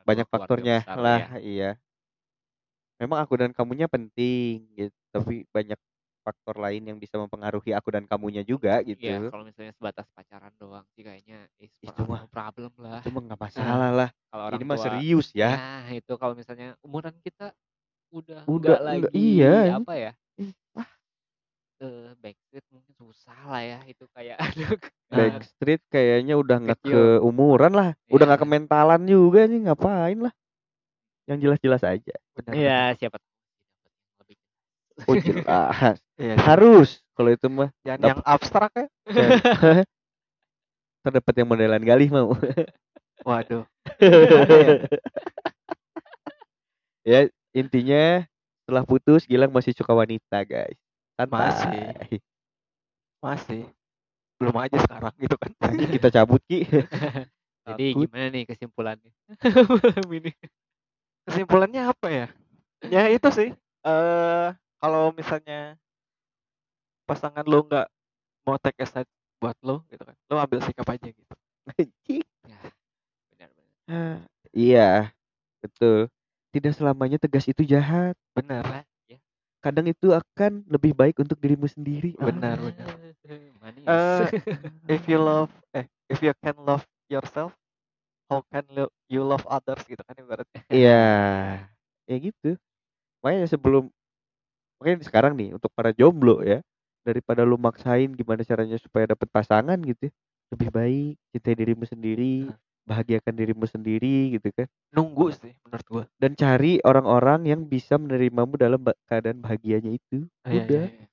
[0.05, 1.39] banyak faktornya besar lah ya.
[1.41, 1.71] iya
[2.99, 5.81] memang aku dan kamunya penting gitu tapi banyak
[6.29, 9.01] faktor lain yang bisa mempengaruhi aku dan kamunya juga gitu.
[9.01, 13.01] Iya, kalau misalnya sebatas pacaran doang sih kayaknya is Itu mah- problem lah.
[13.01, 14.09] itu mah nggak masalah lah.
[14.29, 15.51] Kalau orang ini mah tua serius ya.
[15.51, 17.57] Nah, itu kalau misalnya umuran kita
[18.09, 20.13] udah Udah enggak enggak- lagi iya, apa ya?
[20.73, 20.89] Wah.
[21.79, 24.67] Eh, backstreet mungkin susah lah ya itu kayak ada
[25.09, 27.97] Backstreet kayaknya udah nggak ke umuran lah.
[28.07, 28.45] Udah nggak Iya.
[28.45, 30.35] ke mentalan juga nih ngapain lah?
[31.25, 32.15] Yang jelas-jelas aja
[32.49, 34.37] Iya, siapa tahu dapat yang lebih
[35.07, 36.43] oh jelas iya sih.
[36.43, 38.87] harus kalau itu mah jangan yang abstrak ya
[41.07, 42.35] terdapat yang modelan galih mau
[43.27, 43.67] Waduh.
[47.09, 48.23] ya intinya
[48.63, 50.79] setelah putus Gilang masih suka wanita guys.
[51.19, 51.67] Masih.
[51.67, 52.17] Santai.
[53.19, 53.63] Masih.
[54.39, 55.51] Belum aja sekarang gitu kan.
[55.91, 56.63] Kita cabut Ki.
[57.69, 59.11] Jadi gimana nih kesimpulannya?
[60.07, 60.33] Ini.
[61.27, 62.27] Kesimpulannya apa ya?
[62.87, 63.51] Ya itu sih.
[63.83, 65.77] Eh kalau misalnya
[67.09, 67.87] pasangan lo nggak
[68.45, 70.17] mau take a side buat lo gitu kan.
[70.29, 71.35] Lo ambil sikap aja gitu.
[71.69, 72.25] Anjing.
[72.47, 72.61] Ya,
[73.33, 73.73] benar-benar.
[73.89, 74.19] Ah,
[74.57, 74.91] Iya,
[75.61, 76.09] betul.
[76.51, 78.17] Tidak selamanya tegas itu jahat.
[78.33, 78.65] Benar.
[78.65, 79.19] Lah, ya.
[79.61, 82.17] Kadang itu akan lebih baik untuk dirimu sendiri.
[82.19, 82.33] Ah.
[82.33, 82.87] Benar, benar.
[83.89, 84.29] Eh,
[84.89, 87.57] if you love eh if you can love yourself,
[88.29, 90.61] how can lo- you love others gitu kan ibaratnya.
[90.69, 91.05] Iya,
[92.05, 92.61] ya gitu.
[93.25, 93.89] Makanya sebelum,
[94.81, 96.63] makanya sekarang nih untuk para jomblo ya,
[97.07, 100.13] daripada lu maksain gimana caranya supaya dapet pasangan gitu, ya,
[100.55, 102.49] lebih baik cintai dirimu sendiri,
[102.89, 104.67] bahagiakan dirimu sendiri gitu kan,
[104.97, 106.05] Nunggu sih menurut gua.
[106.17, 110.25] dan cari orang-orang yang bisa menerimamu dalam keadaan bahagianya itu.
[110.45, 111.07] Ah, iya, Udah, iya, iya.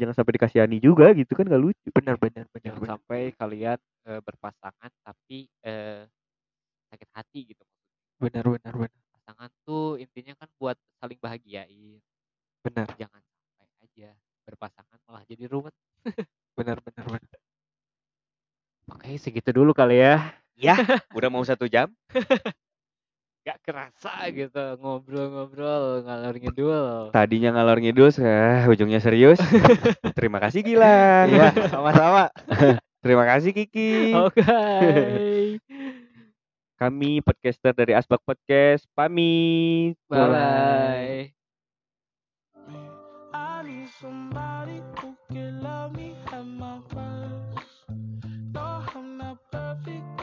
[0.00, 1.88] jangan sampai dikasihani juga gitu kan gak lucu.
[1.94, 2.64] Benar benar benar.
[2.64, 2.92] Jangan benar.
[2.98, 6.04] sampai kalian eh, berpasangan tapi eh,
[6.92, 7.64] sakit hati gitu.
[8.20, 9.00] Benar benar benar.
[9.16, 12.00] Pasangan tuh intinya kan buat saling bahagiain.
[12.64, 14.10] Benar Jangan sampai aja
[14.48, 15.74] berpasangan malah jadi ruwet.
[16.56, 17.38] benar benar benar.
[18.92, 20.32] Oke, segitu dulu kali ya.
[20.54, 20.76] Ya,
[21.16, 21.90] udah mau satu jam.
[23.44, 27.12] Gak kerasa gitu ngobrol-ngobrol ngalor ngidul.
[27.12, 29.36] Tadinya ngalor ngidul, ah, ujungnya serius.
[30.16, 31.28] Terima kasih Gilang.
[31.28, 32.32] Iya, sama-sama.
[33.04, 34.16] Terima kasih Kiki.
[34.16, 34.40] Oke.
[36.80, 40.00] Kami podcaster dari Asbak Podcast pamit.
[40.08, 41.43] Bye.
[44.04, 47.68] somebody who can love me at my worst.
[48.52, 50.13] No, I'm not perfect.